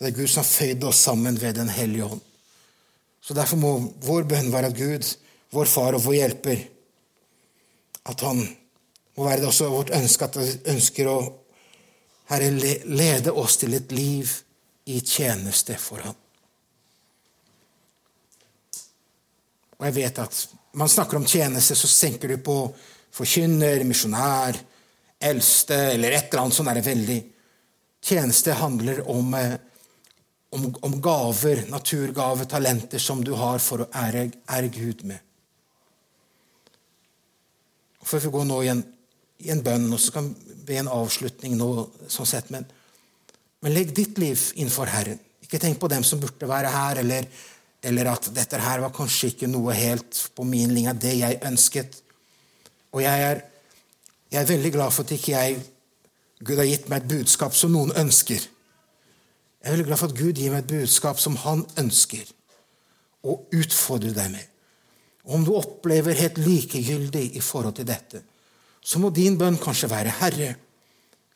Det 0.05 0.11
er 0.11 0.19
Gud 0.19 0.29
som 0.29 0.43
har 0.43 0.51
føyd 0.51 0.83
oss 0.85 0.99
sammen 1.07 1.38
ved 1.40 1.55
Den 1.57 1.71
hellige 1.73 2.05
ånd. 2.05 2.21
Så 3.25 3.33
Derfor 3.33 3.57
må 3.57 3.71
vår 4.05 4.27
bønn 4.29 4.51
være 4.53 4.69
at 4.69 4.77
Gud, 4.77 5.07
vår 5.57 5.71
far 5.71 5.97
og 5.97 6.05
vår 6.05 6.19
hjelper, 6.19 6.67
at 8.05 8.21
han 8.21 8.43
må 9.17 9.25
være 9.25 9.40
det 9.40 9.49
også 9.49 9.71
vårt 9.73 9.95
ønske 9.97 10.29
at 10.29 10.37
han 10.37 10.69
ønsker 10.75 11.09
å 11.09 11.17
Herre, 12.29 12.53
lede 12.85 13.33
oss 13.33 13.57
til 13.61 13.77
et 13.77 13.97
liv 13.97 14.29
i 14.93 15.01
tjeneste 15.01 15.77
for 15.81 16.05
ham. 16.05 16.21
Og 19.81 19.88
jeg 19.88 19.97
vet 20.03 20.21
at 20.21 20.47
man 20.77 20.93
snakker 20.93 21.17
om 21.17 21.29
tjeneste, 21.29 21.77
så 21.77 21.88
senker 21.88 22.29
du 22.29 22.38
på 22.45 22.59
forkynner, 23.14 23.85
misjonær, 23.88 24.61
eldste 25.25 25.81
eller 25.95 26.12
et 26.12 26.29
eller 26.29 26.45
annet 26.45 26.61
sånt 26.61 26.73
er 26.73 26.81
det 26.81 26.88
veldig. 26.93 27.23
Tjeneste 28.05 28.61
handler 28.61 29.07
om, 29.09 29.33
eh, 29.35 29.57
om, 30.55 30.69
om, 30.87 30.97
gaver, 31.03 31.64
naturgaver, 31.71 32.49
talenter 32.51 33.03
som 33.03 33.25
du 33.25 33.33
har 33.38 33.59
for 33.62 33.85
å 33.85 33.90
ære, 34.05 34.29
ære 34.51 34.71
Gud 34.75 35.05
med. 35.09 35.19
For 38.05 38.23
vi 38.23 38.31
går 38.33 38.47
nå 38.47 38.62
i 38.62 38.71
en, 38.71 38.85
i 39.45 39.51
en 39.51 39.62
bønn, 39.64 39.90
og 39.93 40.01
så 40.01 40.14
kan 40.14 40.31
vi 40.31 40.57
be 40.69 40.79
en 40.81 40.93
avslutning 40.93 41.57
nå, 41.59 41.71
sånn 42.09 42.29
sett, 42.29 42.51
men 42.55 42.69
men 43.64 43.73
legg 43.73 43.95
ditt 43.97 44.19
liv 44.21 44.40
innenfor 44.61 44.90
Herren. 44.93 45.21
Ikke 45.40 45.57
tenk 45.61 45.79
på 45.81 45.88
dem 45.88 46.05
som 46.05 46.21
burde 46.21 46.49
være 46.49 46.69
her, 46.69 46.99
eller, 47.01 47.25
eller 47.81 48.11
at 48.12 48.27
dette 48.37 48.59
her 48.61 48.83
var 48.83 48.93
kanskje 48.93 49.31
ikke 49.33 49.49
noe 49.49 49.73
helt 49.73 50.19
på 50.37 50.45
min 50.45 50.75
linje, 50.77 50.93
det 51.01 51.14
jeg 51.17 51.38
ønsket. 51.49 51.97
Og 52.93 53.01
jeg 53.01 53.23
er, 53.31 53.40
jeg 54.35 54.43
er 54.43 54.51
veldig 54.51 54.73
glad 54.75 54.93
for 54.93 55.09
at 55.09 55.14
ikke 55.17 55.33
jeg 55.33 55.62
Gud 56.45 56.61
har 56.61 56.69
gitt 56.69 56.90
meg 56.93 57.01
et 57.01 57.09
budskap 57.14 57.57
som 57.57 57.73
noen 57.73 57.95
ønsker. 57.97 58.43
Jeg 59.64 59.70
er 59.70 59.77
veldig 59.79 59.87
glad 59.88 60.00
for 60.03 60.12
at 60.12 60.18
Gud 60.18 60.37
gir 60.37 60.53
meg 60.53 60.64
et 60.66 60.72
budskap 60.74 61.20
som 61.20 61.38
han 61.40 61.64
ønsker 61.81 62.29
å 63.24 63.38
utfordre 63.57 64.12
deg 64.12 64.35
med. 64.35 64.48
Og 65.24 65.38
om 65.38 65.46
du 65.46 65.55
opplever 65.57 66.18
helt 66.20 66.37
likegyldig 66.44 67.31
i 67.38 67.40
forhold 67.40 67.79
til 67.79 67.88
dette, 67.88 68.20
så 68.85 69.00
må 69.00 69.09
din 69.09 69.38
bønn 69.40 69.57
kanskje 69.57 69.88
være 69.88 70.18
Herre, 70.20 70.50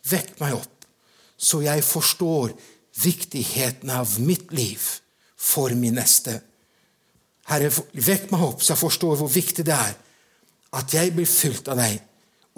vekk 0.09 0.35
meg 0.43 0.59
opp 0.59 0.75
så 1.39 1.63
jeg 1.63 1.85
forstår 1.87 2.53
viktigheten 2.99 3.91
av 3.95 4.19
mitt 4.21 4.51
liv 4.53 4.83
for 5.39 5.71
min 5.79 5.95
neste. 6.01 6.35
Herre, 7.49 7.71
vekk 7.71 8.33
meg 8.33 8.43
opp, 8.43 8.63
så 8.63 8.75
jeg 8.75 8.83
forstår 8.83 9.21
hvor 9.21 9.31
viktig 9.31 9.65
det 9.67 9.77
er 9.77 9.95
at 10.79 10.93
jeg 10.93 11.15
blir 11.17 11.29
fylt 11.31 11.71
av 11.71 11.79
deg, 11.81 11.95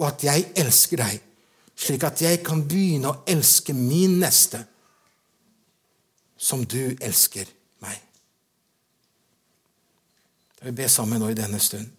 og 0.01 0.07
at 0.09 0.25
jeg 0.25 0.49
elsker 0.59 0.99
deg, 0.99 1.21
slik 1.77 2.03
at 2.03 2.23
jeg 2.25 2.41
kan 2.43 2.65
begynne 2.67 3.13
å 3.13 3.21
elske 3.29 3.75
min 3.77 4.17
neste 4.19 4.65
som 6.41 6.65
du 6.65 6.95
elsker 6.99 7.49
meg. 7.83 7.97
Da 10.57 10.69
vi 10.69 10.75
be 10.81 10.89
sammen 10.89 11.21
nå 11.21 11.29
i 11.31 11.37
denne 11.37 11.59
stund, 11.61 11.89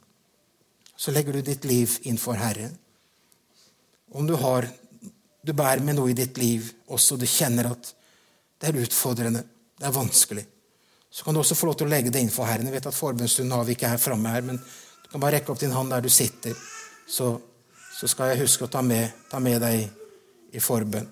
så 0.96 1.14
legger 1.14 1.38
du 1.38 1.46
ditt 1.46 1.64
liv 1.66 1.94
innenfor 2.02 2.38
Herren. 2.38 2.74
Om 4.12 4.26
du 4.26 4.34
har 4.38 4.68
du 5.42 5.52
bærer 5.52 5.82
med 5.82 5.98
noe 5.98 6.12
i 6.12 6.16
ditt 6.16 6.38
liv 6.38 6.68
også, 6.86 7.16
du 7.18 7.26
kjenner 7.26 7.72
at 7.72 7.88
det 8.62 8.70
er 8.70 8.84
utfordrende, 8.84 9.42
det 9.78 9.88
er 9.88 9.94
vanskelig, 9.94 10.44
så 11.10 11.24
kan 11.26 11.34
du 11.34 11.40
også 11.42 11.56
få 11.58 11.68
lov 11.68 11.80
til 11.80 11.88
å 11.88 11.92
legge 11.92 12.12
det 12.14 12.22
innenfor 12.22 12.46
Herren. 12.46 12.68
Jeg 12.70 12.76
vet 12.76 12.86
at 12.88 12.96
forbundsstunden 12.96 13.56
har 13.56 13.66
vi 13.66 13.74
ikke 13.74 13.90
her 13.90 14.00
framme 14.00 14.30
her, 14.32 14.44
men 14.46 14.60
du 14.62 15.08
kan 15.10 15.22
bare 15.22 15.40
rekke 15.40 15.52
opp 15.52 15.60
din 15.60 15.74
hånd 15.74 15.90
der 15.92 16.04
du 16.04 16.08
sitter, 16.12 16.54
så, 17.10 17.34
så 17.98 18.08
skal 18.08 18.32
jeg 18.32 18.44
huske 18.44 18.68
å 18.68 18.70
ta 18.70 18.84
med, 18.86 19.10
ta 19.30 19.42
med 19.42 19.58
deg 19.64 20.54
i 20.54 20.62
forbønn. 20.62 21.10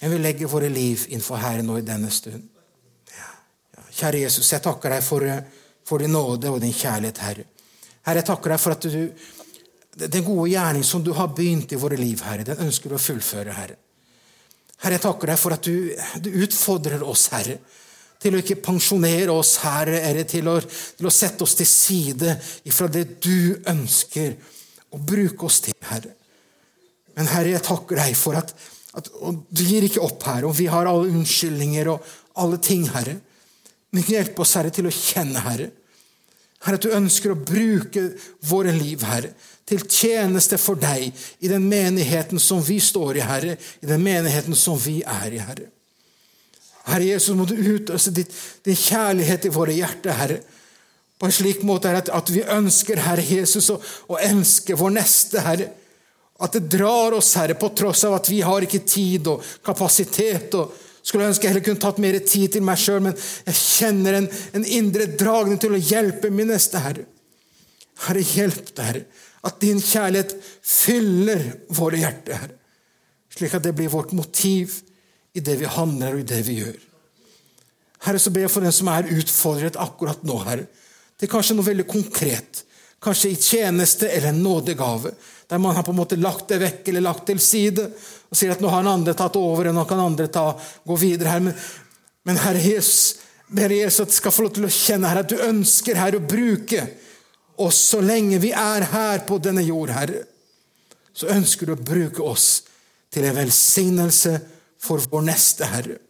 Men 0.00 0.12
vi 0.12 0.18
legger 0.20 0.52
våre 0.52 0.68
liv 0.68 1.06
innenfor 1.08 1.40
Herren 1.40 1.66
nå 1.66 1.78
i 1.80 1.86
denne 1.86 2.10
stund. 2.12 2.44
Ja. 3.12 3.30
Kjære 3.88 4.26
Jesus, 4.26 4.52
jeg 4.52 4.64
takker 4.64 4.92
deg 4.96 5.04
for, 5.04 5.24
for 5.86 6.04
din 6.04 6.12
nåde 6.12 6.52
og 6.52 6.60
din 6.60 6.74
kjærlighet, 6.76 7.22
Herre. 7.24 7.48
Herre, 8.06 8.20
jeg 8.20 8.28
takker 8.28 8.54
deg 8.54 8.62
for 8.62 8.76
at 8.76 8.86
du 8.86 9.00
den 9.96 10.24
gode 10.24 10.50
gjerning 10.50 10.84
som 10.84 11.04
du 11.04 11.12
har 11.16 11.32
begynt 11.32 11.72
i 11.72 11.80
våre 11.80 11.96
liv, 11.96 12.20
Herre, 12.20 12.44
den 12.44 12.66
ønsker 12.66 12.92
du 12.92 12.98
å 12.98 13.00
fullføre, 13.00 13.54
Herre. 13.56 13.78
Herre, 14.82 14.98
jeg 14.98 15.04
takker 15.06 15.32
deg 15.32 15.40
for 15.40 15.56
at 15.56 15.64
du, 15.64 15.94
du 16.20 16.28
utfordrer 16.44 17.04
oss, 17.06 17.30
Herre, 17.32 17.56
til 18.20 18.36
å 18.36 18.42
ikke 18.42 18.58
pensjonere 18.64 19.32
oss, 19.32 19.54
Herre, 19.64 20.02
eller 20.04 20.28
til 20.28 20.48
å, 20.52 20.58
til 20.60 21.08
å 21.08 21.12
sette 21.12 21.44
oss 21.46 21.56
til 21.56 21.68
side 21.68 22.36
ifra 22.68 22.90
det 22.92 23.06
du 23.24 23.56
ønsker 23.72 24.36
å 24.92 25.00
bruke 25.00 25.48
oss 25.48 25.62
til, 25.64 25.76
Herre. 25.88 26.12
Men 27.16 27.32
Herre, 27.32 27.54
jeg 27.54 27.64
takker 27.64 28.02
deg 28.02 28.16
for 28.20 28.36
at, 28.36 28.52
at 28.96 29.10
du 29.12 29.62
gir 29.62 29.84
ikke 29.84 30.04
opp, 30.04 30.22
Herre, 30.24 30.48
og 30.48 30.56
vi 30.56 30.70
har 30.72 30.88
alle 30.88 31.10
unnskyldninger 31.12 31.90
og 31.92 32.14
alle 32.40 32.58
ting, 32.64 32.86
Herre. 32.94 33.18
Men 33.92 34.06
hjelp 34.08 34.40
oss, 34.40 34.54
Herre, 34.56 34.72
til 34.72 34.88
å 34.88 34.94
kjenne, 34.94 35.42
Herre. 35.44 35.68
Herre, 36.64 36.78
at 36.80 36.86
du 36.86 36.96
ønsker 36.96 37.32
å 37.32 37.38
bruke 37.38 38.08
våre 38.48 38.72
liv, 38.74 39.04
Herre, 39.06 39.34
til 39.66 39.82
tjeneste 39.90 40.58
for 40.62 40.78
deg 40.80 41.10
i 41.42 41.50
den 41.50 41.66
menigheten 41.68 42.40
som 42.42 42.62
vi 42.64 42.78
står 42.82 43.20
i, 43.20 43.24
Herre, 43.26 43.56
i 43.82 43.88
den 43.88 44.02
menigheten 44.02 44.56
som 44.56 44.78
vi 44.80 45.00
er 45.02 45.34
i, 45.34 45.42
Herre. 45.42 45.70
Herre 46.86 47.08
Jesus, 47.08 47.34
må 47.34 47.44
du 47.50 47.56
utøse 47.58 48.12
din 48.14 48.78
kjærlighet 48.78 49.48
i 49.48 49.54
våre 49.54 49.74
hjerter, 49.74 50.14
Herre. 50.16 50.42
på 51.18 51.26
en 51.26 51.32
slik 51.32 51.62
måte 51.64 51.88
at, 51.96 52.10
at 52.12 52.30
vi 52.30 52.42
ønsker, 52.44 53.00
Herre 53.00 53.24
Jesus, 53.24 53.70
å, 53.72 53.80
å 54.12 54.18
elske 54.20 54.76
vår 54.76 54.92
neste, 54.98 55.40
Herre. 55.40 55.70
At 56.42 56.56
det 56.56 56.66
drar 56.72 57.16
oss, 57.16 57.34
Herre, 57.38 57.56
på 57.56 57.70
tross 57.76 58.04
av 58.04 58.18
at 58.18 58.28
vi 58.28 58.42
har 58.44 58.64
ikke 58.64 58.82
tid 58.84 59.28
og 59.32 59.44
kapasitet. 59.64 60.54
og 60.54 60.74
skulle 61.06 61.28
ønske 61.30 61.46
jeg 61.46 61.54
heller 61.54 61.64
kunne 61.64 61.82
tatt 61.82 62.00
mer 62.02 62.18
tid 62.26 62.56
til 62.56 62.64
meg 62.66 62.80
sjøl, 62.82 63.04
men 63.04 63.14
jeg 63.46 63.58
kjenner 63.60 64.18
en, 64.18 64.26
en, 64.58 64.66
indre 64.66 65.06
dragning 65.14 65.60
til 65.62 65.76
å 65.76 65.80
hjelpe 65.80 66.32
min 66.34 66.50
neste, 66.50 66.82
Herre. 66.82 67.06
Herre, 68.06 68.24
hjelp 68.26 68.72
deg, 68.74 68.84
Herre, 68.88 69.04
at 69.46 69.60
din 69.62 69.78
kjærlighet 69.80 70.34
fyller 70.66 71.44
våre 71.78 72.02
hjerter, 72.02 72.40
Herre. 72.42 72.58
Slik 73.36 73.54
at 73.54 73.64
det 73.64 73.74
blir 73.76 73.92
vårt 73.92 74.12
motiv 74.16 74.80
i 75.36 75.42
det 75.44 75.58
vi 75.60 75.70
handler 75.70 76.16
og 76.16 76.24
i 76.24 76.28
det 76.28 76.42
vi 76.46 76.58
gjør. 76.58 76.76
Herre, 78.06 78.20
så 78.20 78.32
ber 78.34 78.46
jeg 78.46 78.52
for 78.52 78.66
den 78.66 78.74
som 78.74 78.90
er 78.90 79.08
utfordret 79.14 79.78
akkurat 79.80 80.26
nå, 80.26 80.40
Herre, 80.48 80.66
til 81.16 81.30
kanskje 81.32 81.56
noe 81.56 81.70
veldig 81.70 81.86
konkret. 81.88 82.64
Kanskje 83.02 83.30
i 83.30 83.38
tjeneste 83.38 84.08
eller 84.10 84.32
en 84.32 84.42
nådegave, 84.42 85.14
der 85.46 85.58
man 85.62 85.76
har 85.76 85.82
på 85.86 85.92
en 85.94 86.00
måte 86.00 86.18
lagt 86.18 86.48
det 86.50 86.58
vekk 86.62 86.88
eller 86.90 87.06
lagt 87.06 87.26
til 87.28 87.40
side 87.42 87.84
og 87.86 88.38
sier 88.38 88.54
at 88.54 88.62
nå 88.62 88.70
har 88.72 88.82
en 88.82 88.96
andre 88.96 89.14
tatt 89.14 89.36
over, 89.38 89.68
og 89.70 89.76
nå 89.76 89.84
kan 89.86 90.02
andre 90.02 90.26
ta, 90.32 90.48
gå 90.58 90.96
videre 90.98 91.36
her. 91.36 91.44
Men, 91.44 91.54
men 92.26 92.40
Herre 92.42 92.62
Jesus, 92.62 93.20
ber 93.46 93.70
Jesus 93.70 94.02
at 94.08 94.16
skal 94.16 94.34
få 94.34 94.46
lov 94.46 94.56
til 94.56 94.66
å 94.66 94.72
kjenne 94.72 95.12
her 95.12 95.22
at 95.22 95.30
du 95.30 95.36
ønsker 95.38 95.98
her 96.00 96.18
å 96.18 96.24
bruke 96.24 96.82
oss 97.62 97.78
så 97.92 98.02
lenge 98.04 98.40
vi 98.42 98.50
er 98.50 98.88
her 98.90 99.22
på 99.28 99.38
denne 99.42 99.62
jord, 99.64 99.94
Herre. 99.94 100.24
Så 101.16 101.30
ønsker 101.32 101.70
du 101.70 101.76
å 101.76 101.80
bruke 101.80 102.24
oss 102.26 102.66
til 103.14 103.24
en 103.24 103.38
velsignelse 103.38 104.34
for 104.82 105.00
vår 105.12 105.24
neste, 105.30 105.70
Herre. 105.70 106.00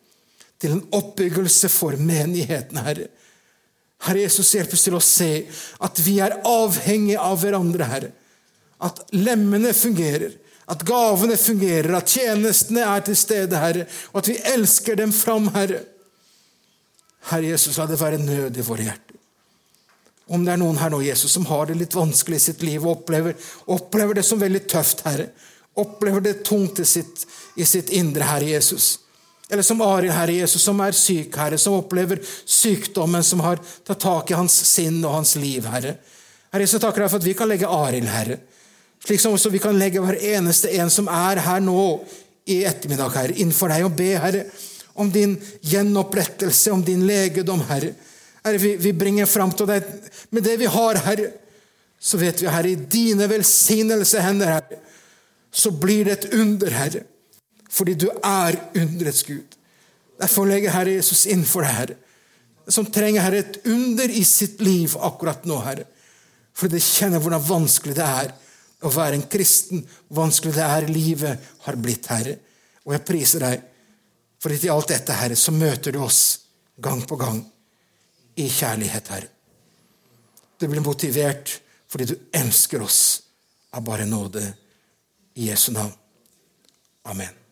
Til 0.57 0.79
en 0.79 0.85
oppbyggelse 0.97 1.69
for 1.71 2.01
menigheten, 2.01 2.81
Herre. 2.83 3.11
Herre 4.07 4.25
Jesus, 4.25 4.55
hjelp 4.57 4.73
oss 4.73 4.85
til 4.89 4.97
å 4.97 5.05
se 5.05 5.31
at 5.85 6.01
vi 6.03 6.19
er 6.25 6.41
avhengige 6.49 7.21
av 7.23 7.39
hverandre, 7.45 7.89
Herre. 7.93 8.11
At 8.85 9.01
lemmene 9.17 9.73
fungerer, 9.77 10.35
at 10.67 10.83
gavene 10.87 11.37
fungerer, 11.39 11.93
at 11.95 12.11
tjenestene 12.11 12.83
er 12.83 13.05
til 13.07 13.17
stede, 13.17 13.59
Herre, 13.61 13.87
og 14.13 14.21
at 14.23 14.31
vi 14.33 14.41
elsker 14.55 14.99
dem 14.99 15.13
fram, 15.15 15.49
Herre. 15.55 15.85
Herre 17.31 17.53
Jesus, 17.53 17.79
la 17.79 17.87
det 17.87 18.01
være 18.01 18.19
nød 18.23 18.59
i 18.59 18.65
våre 18.67 18.89
hjerter. 18.89 19.21
Om 20.27 20.43
det 20.43 20.57
er 20.57 20.59
noen 20.59 20.79
her 20.81 20.91
nå, 20.91 21.01
Jesus, 21.07 21.31
som 21.37 21.47
har 21.47 21.69
det 21.69 21.79
litt 21.79 21.95
vanskelig 21.95 22.41
i 22.41 22.45
sitt 22.49 22.63
liv 22.67 22.83
og 22.83 22.97
opplever, 22.97 23.37
opplever 23.71 24.19
det 24.19 24.25
som 24.27 24.43
veldig 24.43 24.65
tøft, 24.67 25.05
Herre, 25.07 25.29
opplever 25.79 26.25
det 26.25 26.41
tungt 26.49 26.81
i 26.83 26.87
sitt, 26.89 27.23
i 27.55 27.67
sitt 27.69 27.93
indre, 27.95 28.27
Herre 28.27 28.49
Jesus, 28.57 28.97
eller 29.47 29.63
som 29.63 29.83
Arild, 29.87 30.11
Herre 30.17 30.35
Jesus, 30.35 30.65
som 30.67 30.81
er 30.83 30.97
syk, 30.99 31.37
Herre, 31.39 31.59
som 31.63 31.77
opplever 31.79 32.19
sykdommen 32.27 33.23
som 33.23 33.45
har 33.45 33.63
tatt 33.87 34.03
tak 34.03 34.33
i 34.33 34.39
hans 34.39 34.57
sinn 34.67 34.99
og 35.05 35.21
hans 35.21 35.37
liv, 35.39 35.69
Herre. 35.71 35.95
Herre 36.51 36.67
Jesus, 36.67 36.81
takker 36.83 37.05
deg 37.05 37.13
for 37.13 37.23
at 37.23 37.29
vi 37.29 37.35
kan 37.39 37.51
legge 37.51 37.71
Arild, 37.71 38.11
Herre. 38.11 38.41
Slik 39.07 39.23
som 39.23 39.37
også 39.37 39.53
vi 39.55 39.63
kan 39.63 39.79
legge 39.79 40.03
hver 40.03 40.19
eneste 40.35 40.73
en 40.81 40.91
som 40.91 41.09
er 41.13 41.41
her 41.45 41.63
nå 41.63 41.87
i 42.47 42.61
ettermiddag, 42.67 43.15
Herre, 43.15 43.37
innenfor 43.39 43.71
deg, 43.71 43.87
og 43.87 43.95
be, 43.99 44.11
Herre, 44.19 44.45
om 44.99 45.11
din 45.13 45.37
gjenopprettelse, 45.67 46.73
om 46.75 46.83
din 46.85 47.05
legedom, 47.07 47.63
Herre. 47.71 47.93
Herre, 48.43 48.61
vi, 48.63 48.77
vi 48.81 48.95
bringer 48.97 49.27
fram 49.31 49.53
til 49.55 49.69
deg 49.71 49.87
med 50.35 50.47
det 50.47 50.57
vi 50.63 50.71
har, 50.71 51.03
Herre. 51.07 51.33
Så 51.99 52.19
vet 52.21 52.43
vi, 52.43 52.51
Herre, 52.51 52.73
i 52.75 52.89
dine 52.97 53.29
velsignelse 53.31 54.23
hender, 54.23 54.57
Herre, 54.59 54.81
så 55.55 55.73
blir 55.73 56.07
det 56.07 56.19
et 56.19 56.35
under, 56.39 56.75
Herre 56.75 57.07
fordi 57.77 57.97
du 57.99 58.09
er 58.25 58.57
underets 58.77 59.23
Gud. 59.27 59.57
Derfor 60.21 60.49
legger 60.49 60.73
Herre 60.73 60.97
Jesus 60.97 61.27
innenfor 61.29 61.61
for 61.61 61.67
deg, 61.67 61.77
Herre, 61.77 61.97
som 62.73 62.89
trenger 62.91 63.23
Herre, 63.23 63.43
et 63.45 63.59
under 63.69 64.11
i 64.11 64.25
sitt 64.27 64.63
liv 64.65 64.97
akkurat 64.97 65.45
nå, 65.47 65.59
Herre. 65.63 65.85
Fordi 66.57 66.79
det 66.79 66.87
kjenner 66.87 67.23
hvordan 67.23 67.45
vanskelig 67.45 67.97
det 67.99 68.07
er 68.07 68.33
å 68.87 68.95
være 68.95 69.19
en 69.19 69.29
kristen, 69.31 69.83
hvor 70.09 70.25
vanskelig 70.25 70.55
det 70.57 70.67
er 70.67 70.89
livet 70.91 71.53
har 71.67 71.79
blitt, 71.81 72.09
Herre. 72.13 72.37
Og 72.87 72.95
jeg 72.95 73.07
priser 73.07 73.45
deg, 73.47 73.63
for 74.43 74.53
i 74.53 74.73
alt 74.73 74.93
dette, 74.93 75.17
Herre, 75.17 75.39
så 75.39 75.55
møter 75.55 75.95
du 75.95 76.03
oss 76.05 76.23
gang 76.83 77.03
på 77.09 77.19
gang 77.21 77.41
i 78.37 78.49
kjærlighet, 78.53 79.13
Herre. 79.15 79.33
Du 80.57 80.69
blir 80.69 80.85
motivert 80.85 81.59
fordi 81.87 82.09
du 82.11 82.17
elsker 82.35 82.83
oss 82.83 83.01
av 83.77 83.85
bare 83.87 84.07
nåde. 84.09 84.45
I 85.37 85.51
Jesu 85.51 85.69
navn. 85.73 85.93
Amen. 87.05 87.46